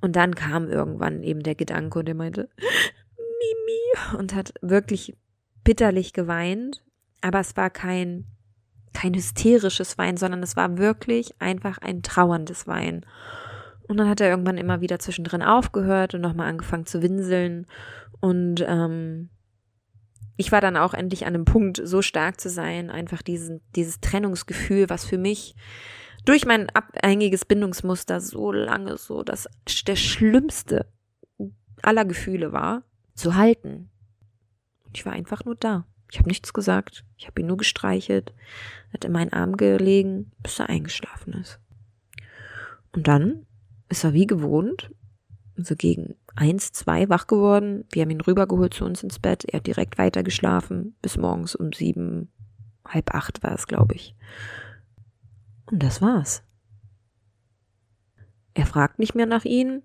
Und 0.00 0.16
dann 0.16 0.34
kam 0.34 0.68
irgendwann 0.68 1.22
eben 1.22 1.42
der 1.42 1.54
Gedanke 1.54 1.98
und 1.98 2.08
er 2.08 2.14
meinte, 2.14 2.48
Mimi, 3.16 4.18
und 4.18 4.34
hat 4.34 4.52
wirklich 4.60 5.16
bitterlich 5.64 6.12
geweint. 6.12 6.82
Aber 7.22 7.40
es 7.40 7.56
war 7.56 7.70
kein, 7.70 8.26
kein 8.92 9.14
hysterisches 9.14 9.96
Wein, 9.96 10.16
sondern 10.16 10.42
es 10.42 10.56
war 10.56 10.76
wirklich 10.76 11.40
einfach 11.40 11.78
ein 11.78 12.02
trauerndes 12.02 12.66
Wein. 12.66 13.06
Und 13.90 13.96
dann 13.96 14.08
hat 14.08 14.20
er 14.20 14.30
irgendwann 14.30 14.56
immer 14.56 14.80
wieder 14.80 15.00
zwischendrin 15.00 15.42
aufgehört 15.42 16.14
und 16.14 16.20
nochmal 16.20 16.48
angefangen 16.48 16.86
zu 16.86 17.02
winseln. 17.02 17.66
Und 18.20 18.64
ähm, 18.64 19.30
ich 20.36 20.52
war 20.52 20.60
dann 20.60 20.76
auch 20.76 20.94
endlich 20.94 21.26
an 21.26 21.32
dem 21.32 21.44
Punkt, 21.44 21.80
so 21.82 22.00
stark 22.00 22.40
zu 22.40 22.50
sein, 22.50 22.88
einfach 22.88 23.20
diesen, 23.20 23.62
dieses 23.74 23.98
Trennungsgefühl, 23.98 24.88
was 24.90 25.04
für 25.04 25.18
mich 25.18 25.56
durch 26.24 26.46
mein 26.46 26.70
abhängiges 26.70 27.44
Bindungsmuster 27.44 28.20
so 28.20 28.52
lange 28.52 28.96
so 28.96 29.24
das 29.24 29.48
der 29.88 29.96
schlimmste 29.96 30.86
aller 31.82 32.04
Gefühle 32.04 32.52
war, 32.52 32.84
zu 33.16 33.34
halten. 33.34 33.90
Und 34.84 34.96
ich 34.96 35.04
war 35.04 35.14
einfach 35.14 35.44
nur 35.44 35.56
da. 35.56 35.84
Ich 36.12 36.20
habe 36.20 36.28
nichts 36.28 36.52
gesagt. 36.52 37.04
Ich 37.16 37.26
habe 37.26 37.40
ihn 37.40 37.48
nur 37.48 37.56
gestreichelt, 37.56 38.34
hat 38.92 39.04
in 39.04 39.10
meinen 39.10 39.32
Arm 39.32 39.56
gelegen, 39.56 40.30
bis 40.44 40.60
er 40.60 40.68
eingeschlafen 40.68 41.32
ist. 41.32 41.58
Und 42.92 43.08
dann 43.08 43.46
ist 43.90 44.04
er 44.04 44.14
wie 44.14 44.26
gewohnt, 44.26 44.90
so 45.56 45.76
gegen 45.76 46.14
eins, 46.36 46.72
zwei 46.72 47.08
wach 47.08 47.26
geworden. 47.26 47.84
Wir 47.90 48.02
haben 48.02 48.10
ihn 48.10 48.20
rübergeholt 48.20 48.72
zu 48.72 48.84
uns 48.84 49.02
ins 49.02 49.18
Bett. 49.18 49.44
Er 49.44 49.58
hat 49.58 49.66
direkt 49.66 49.98
weiter 49.98 50.22
geschlafen. 50.22 50.96
Bis 51.02 51.18
morgens 51.18 51.54
um 51.54 51.72
sieben, 51.72 52.32
halb 52.86 53.14
acht 53.14 53.42
war 53.42 53.52
es, 53.52 53.66
glaube 53.66 53.94
ich. 53.94 54.14
Und 55.70 55.82
das 55.82 56.00
war's. 56.00 56.42
Er 58.54 58.66
fragt 58.66 58.98
nicht 58.98 59.14
mehr 59.14 59.26
nach 59.26 59.44
ihm. 59.44 59.82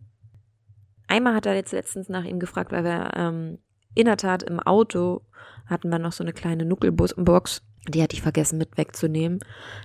Einmal 1.07 1.35
hat 1.35 1.45
er 1.45 1.55
jetzt 1.55 1.71
letztens 1.71 2.09
nach 2.09 2.23
ihm 2.23 2.39
gefragt, 2.39 2.71
weil 2.71 2.83
wir 2.83 3.11
ähm, 3.15 3.59
in 3.93 4.05
der 4.05 4.17
Tat 4.17 4.43
im 4.43 4.59
Auto 4.59 5.21
hatten 5.65 5.89
wir 5.89 5.99
noch 5.99 6.11
so 6.11 6.23
eine 6.23 6.33
kleine 6.33 6.65
Nuckelbox 6.65 7.61
die 7.87 8.01
hatte 8.01 8.15
ich 8.15 8.21
vergessen 8.21 8.57
mit 8.57 8.77
wegzunehmen. 8.77 9.39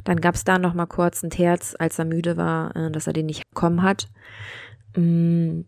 Dann 0.05 0.21
gab 0.21 0.35
es 0.35 0.45
da 0.45 0.59
noch 0.59 0.75
mal 0.75 0.87
kurz 0.87 1.23
ein 1.23 1.31
Terz, 1.31 1.75
als 1.79 1.99
er 1.99 2.05
müde 2.05 2.37
war, 2.37 2.75
äh, 2.77 2.91
dass 2.91 3.07
er 3.07 3.13
den 3.13 3.27
nicht 3.27 3.49
bekommen 3.51 3.83
hat. 3.83 4.09
Mm. 4.97 5.63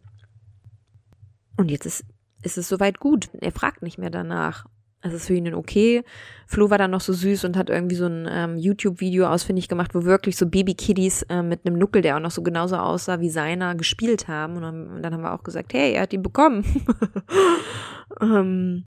Und 1.57 1.71
jetzt 1.71 1.87
ist 1.87 2.05
ist 2.43 2.59
es 2.59 2.69
soweit 2.69 2.99
gut. 2.99 3.31
Er 3.41 3.53
fragt 3.53 3.83
nicht 3.83 3.99
mehr 3.99 4.11
danach. 4.11 4.67
Es 5.01 5.13
ist 5.13 5.27
für 5.27 5.35
ihn 5.35 5.53
okay. 5.55 6.05
Flo 6.47 6.71
war 6.71 6.79
dann 6.79 6.93
noch 6.93 7.01
so 7.01 7.13
süß 7.13 7.45
und 7.45 7.57
hat 7.57 7.71
irgendwie 7.71 7.97
so 7.97 8.07
ein 8.07 8.29
ähm, 8.31 8.57
YouTube-Video 8.57 9.27
ausfindig 9.27 9.69
gemacht, 9.69 9.97
wo 9.97 10.05
wirklich 10.05 10.37
so 10.37 10.47
Baby-Kiddies 10.47 11.23
äh, 11.23 11.43
mit 11.43 11.67
einem 11.67 11.77
Nuckel, 11.77 12.03
der 12.03 12.17
auch 12.17 12.21
noch 12.21 12.31
so 12.31 12.43
genauso 12.43 12.77
aussah 12.77 13.19
wie 13.19 13.31
seiner, 13.31 13.75
gespielt 13.75 14.29
haben. 14.29 14.57
Und 14.57 14.63
dann, 14.63 14.89
und 14.89 15.03
dann 15.03 15.13
haben 15.13 15.23
wir 15.23 15.33
auch 15.33 15.43
gesagt, 15.43 15.73
hey, 15.73 15.93
er 15.95 16.03
hat 16.03 16.13
ihn 16.13 16.23
bekommen. 16.23 16.65
ähm, 18.21 18.85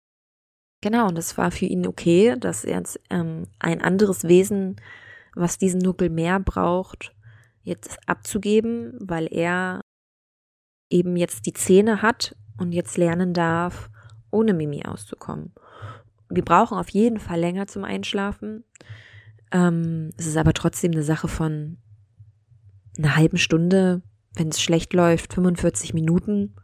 genau, 0.80 1.08
und 1.08 1.18
das 1.18 1.36
war 1.38 1.50
für 1.50 1.66
ihn 1.66 1.86
okay, 1.86 2.36
dass 2.38 2.64
er 2.64 2.78
jetzt 2.78 3.00
ähm, 3.10 3.44
ein 3.58 3.82
anderes 3.82 4.24
Wesen, 4.24 4.76
was 5.34 5.58
diesen 5.58 5.80
Nuckel 5.80 6.10
mehr 6.10 6.40
braucht, 6.40 7.14
jetzt 7.62 7.98
abzugeben, 8.08 8.94
weil 9.00 9.28
er 9.30 9.80
eben 10.90 11.16
jetzt 11.16 11.46
die 11.46 11.52
Zähne 11.52 12.02
hat 12.02 12.34
und 12.56 12.72
jetzt 12.72 12.96
lernen 12.96 13.34
darf, 13.34 13.90
ohne 14.30 14.54
Mimi 14.54 14.84
auszukommen. 14.84 15.52
Wir 16.28 16.44
brauchen 16.44 16.76
auf 16.78 16.90
jeden 16.90 17.18
Fall 17.18 17.40
länger 17.40 17.66
zum 17.66 17.84
Einschlafen. 17.84 18.64
Ähm, 19.52 20.10
es 20.16 20.26
ist 20.26 20.36
aber 20.36 20.52
trotzdem 20.52 20.92
eine 20.92 21.02
Sache 21.02 21.28
von 21.28 21.78
einer 22.98 23.16
halben 23.16 23.38
Stunde, 23.38 24.02
wenn 24.34 24.48
es 24.48 24.60
schlecht 24.60 24.92
läuft, 24.92 25.34
45 25.34 25.94
Minuten. 25.94 26.54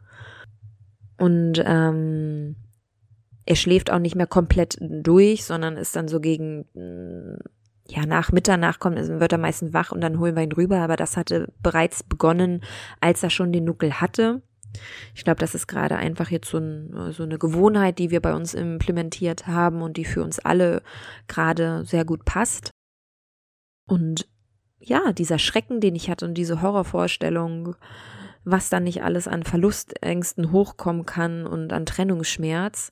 Und 1.17 1.63
ähm, 1.65 2.55
er 3.45 3.55
schläft 3.55 3.91
auch 3.91 3.99
nicht 3.99 4.15
mehr 4.15 4.27
komplett 4.27 4.77
durch, 4.79 5.45
sondern 5.45 5.77
ist 5.77 5.95
dann 5.95 6.07
so 6.07 6.19
gegen 6.19 6.65
ja, 7.87 8.05
nach 8.05 8.31
Mitternacht 8.31 8.79
kommt, 8.79 8.97
wird 8.97 9.31
er 9.31 9.37
meistens 9.37 9.73
wach 9.73 9.91
und 9.91 10.01
dann 10.01 10.19
holen 10.19 10.35
wir 10.35 10.43
ihn 10.43 10.51
rüber, 10.51 10.79
aber 10.79 10.95
das 10.95 11.17
hatte 11.17 11.53
bereits 11.61 12.03
begonnen, 12.03 12.61
als 12.99 13.21
er 13.21 13.29
schon 13.29 13.51
den 13.51 13.65
Nuckel 13.65 14.01
hatte. 14.01 14.41
Ich 15.13 15.23
glaube, 15.23 15.39
das 15.39 15.55
ist 15.55 15.67
gerade 15.67 15.95
einfach 15.95 16.31
jetzt 16.31 16.49
so, 16.49 16.57
ein, 16.57 17.11
so, 17.11 17.23
eine 17.23 17.37
Gewohnheit, 17.37 17.99
die 17.99 18.09
wir 18.09 18.21
bei 18.21 18.33
uns 18.33 18.53
implementiert 18.53 19.47
haben 19.47 19.81
und 19.81 19.97
die 19.97 20.05
für 20.05 20.23
uns 20.23 20.39
alle 20.39 20.81
gerade 21.27 21.85
sehr 21.85 22.03
gut 22.03 22.25
passt. 22.25 22.71
Und 23.87 24.27
ja, 24.79 25.13
dieser 25.13 25.39
Schrecken, 25.39 25.79
den 25.79 25.95
ich 25.95 26.09
hatte 26.09 26.25
und 26.25 26.33
diese 26.33 26.61
Horrorvorstellung, 26.61 27.75
was 28.43 28.69
dann 28.69 28.83
nicht 28.83 29.03
alles 29.03 29.27
an 29.27 29.43
Verlustängsten 29.43 30.51
hochkommen 30.51 31.05
kann 31.05 31.47
und 31.47 31.71
an 31.71 31.85
Trennungsschmerz, 31.85 32.91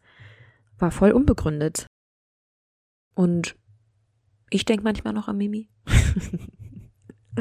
war 0.83 0.91
voll 0.91 1.11
unbegründet. 1.11 1.87
Und 3.15 3.55
ich 4.51 4.65
denke 4.65 4.83
manchmal 4.83 5.13
noch 5.13 5.27
an 5.27 5.37
Mimi. 5.37 5.69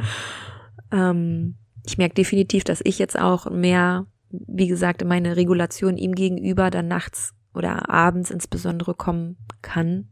ähm, 0.91 1.57
ich 1.85 1.99
merke 1.99 2.15
definitiv, 2.15 2.65
dass 2.65 2.81
ich 2.85 2.99
jetzt 2.99 3.19
auch 3.19 3.51
mehr 3.51 4.07
wie 4.33 4.67
gesagt, 4.67 5.05
meine 5.05 5.37
Regulation 5.37 5.97
ihm 5.97 6.15
gegenüber 6.15 6.71
dann 6.71 6.89
nachts 6.89 7.35
oder 7.55 7.91
abends 7.91 8.31
insbesondere 8.31 8.95
kommen 8.95 9.37
kann. 9.61 10.09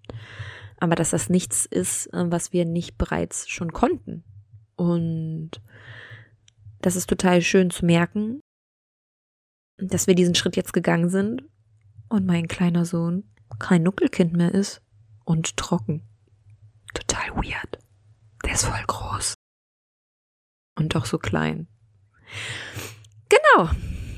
Aber 0.78 0.94
dass 0.94 1.10
das 1.10 1.28
nichts 1.28 1.66
ist, 1.66 2.06
äh, 2.12 2.30
was 2.30 2.52
wir 2.52 2.64
nicht 2.64 2.98
bereits 2.98 3.48
schon 3.48 3.72
konnten. 3.72 4.24
Und 4.76 5.50
das 6.80 6.96
ist 6.96 7.08
total 7.08 7.42
schön 7.42 7.70
zu 7.70 7.84
merken, 7.84 8.40
dass 9.78 10.06
wir 10.06 10.14
diesen 10.14 10.34
Schritt 10.34 10.56
jetzt 10.56 10.72
gegangen 10.72 11.08
sind 11.08 11.42
und 12.10 12.26
mein 12.26 12.46
kleiner 12.46 12.84
Sohn 12.84 13.24
kein 13.58 13.82
Nuckelkind 13.82 14.34
mehr 14.34 14.52
ist 14.52 14.82
und 15.24 15.56
trocken. 15.56 16.06
Total 16.92 17.30
weird. 17.36 17.78
Der 18.44 18.52
ist 18.52 18.64
voll 18.64 18.84
groß. 18.86 19.34
Und 20.76 20.94
doch 20.94 21.06
so 21.06 21.18
klein. 21.18 21.66
Genau 23.28 23.70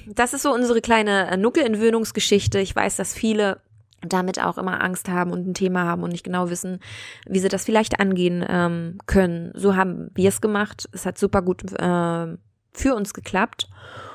das 0.06 0.34
ist 0.34 0.42
so 0.42 0.52
unsere 0.52 0.80
kleine 0.80 1.30
äh, 1.30 1.36
Nuckelentwöhnungsgeschichte. 1.36 2.58
Ich 2.58 2.74
weiß, 2.74 2.96
dass 2.96 3.14
viele 3.14 3.60
damit 4.00 4.42
auch 4.42 4.58
immer 4.58 4.82
Angst 4.82 5.08
haben 5.08 5.30
und 5.30 5.46
ein 5.46 5.54
Thema 5.54 5.84
haben 5.84 6.02
und 6.02 6.10
nicht 6.10 6.24
genau 6.24 6.50
wissen, 6.50 6.80
wie 7.26 7.38
sie 7.38 7.48
das 7.48 7.64
vielleicht 7.64 8.00
angehen 8.00 8.44
ähm, 8.48 8.98
können. 9.06 9.52
So 9.54 9.76
haben 9.76 10.10
wir 10.14 10.28
es 10.28 10.40
gemacht. 10.40 10.88
Es 10.92 11.06
hat 11.06 11.18
super 11.18 11.40
gut 11.40 11.62
äh, 11.72 12.36
für 12.72 12.94
uns 12.94 13.14
geklappt. 13.14 13.68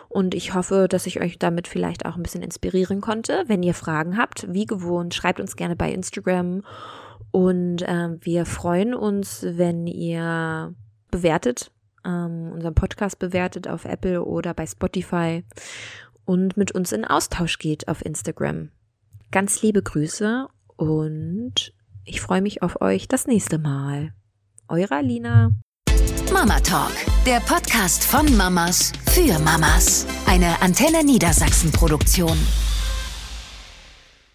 Und 0.09 0.33
ich 0.33 0.53
hoffe, 0.53 0.87
dass 0.89 1.05
ich 1.05 1.21
euch 1.21 1.37
damit 1.37 1.67
vielleicht 1.67 2.05
auch 2.05 2.15
ein 2.15 2.23
bisschen 2.23 2.43
inspirieren 2.43 3.01
konnte. 3.01 3.43
Wenn 3.47 3.63
ihr 3.63 3.73
Fragen 3.73 4.17
habt, 4.17 4.51
wie 4.53 4.65
gewohnt, 4.65 5.13
schreibt 5.13 5.39
uns 5.39 5.55
gerne 5.55 5.75
bei 5.75 5.91
Instagram. 5.91 6.63
Und 7.31 7.81
äh, 7.81 8.17
wir 8.21 8.45
freuen 8.45 8.93
uns, 8.93 9.45
wenn 9.47 9.85
ihr 9.85 10.73
bewertet 11.11 11.71
ähm, 12.07 12.51
unseren 12.53 12.73
Podcast 12.73 13.19
bewertet 13.19 13.67
auf 13.67 13.85
Apple 13.85 14.23
oder 14.23 14.53
bei 14.53 14.65
Spotify 14.65 15.43
und 16.25 16.57
mit 16.57 16.71
uns 16.71 16.91
in 16.91 17.05
Austausch 17.05 17.59
geht 17.59 17.87
auf 17.87 18.03
Instagram. 18.03 18.69
Ganz 19.31 19.61
liebe 19.61 19.83
Grüße 19.83 20.47
und 20.77 21.73
ich 22.05 22.21
freue 22.21 22.41
mich 22.41 22.63
auf 22.63 22.81
euch 22.81 23.07
das 23.07 23.27
nächste 23.27 23.57
Mal. 23.57 24.13
Eure 24.69 24.95
Alina. 24.95 25.51
Mama 26.31 26.59
Talk, 26.59 26.91
der 27.25 27.39
Podcast 27.39 28.03
von 28.03 28.35
Mamas 28.35 28.91
für 29.11 29.39
Mamas. 29.39 30.05
Eine 30.25 30.61
Antenne 30.61 31.03
Niedersachsen 31.03 31.71
Produktion. 31.71 32.37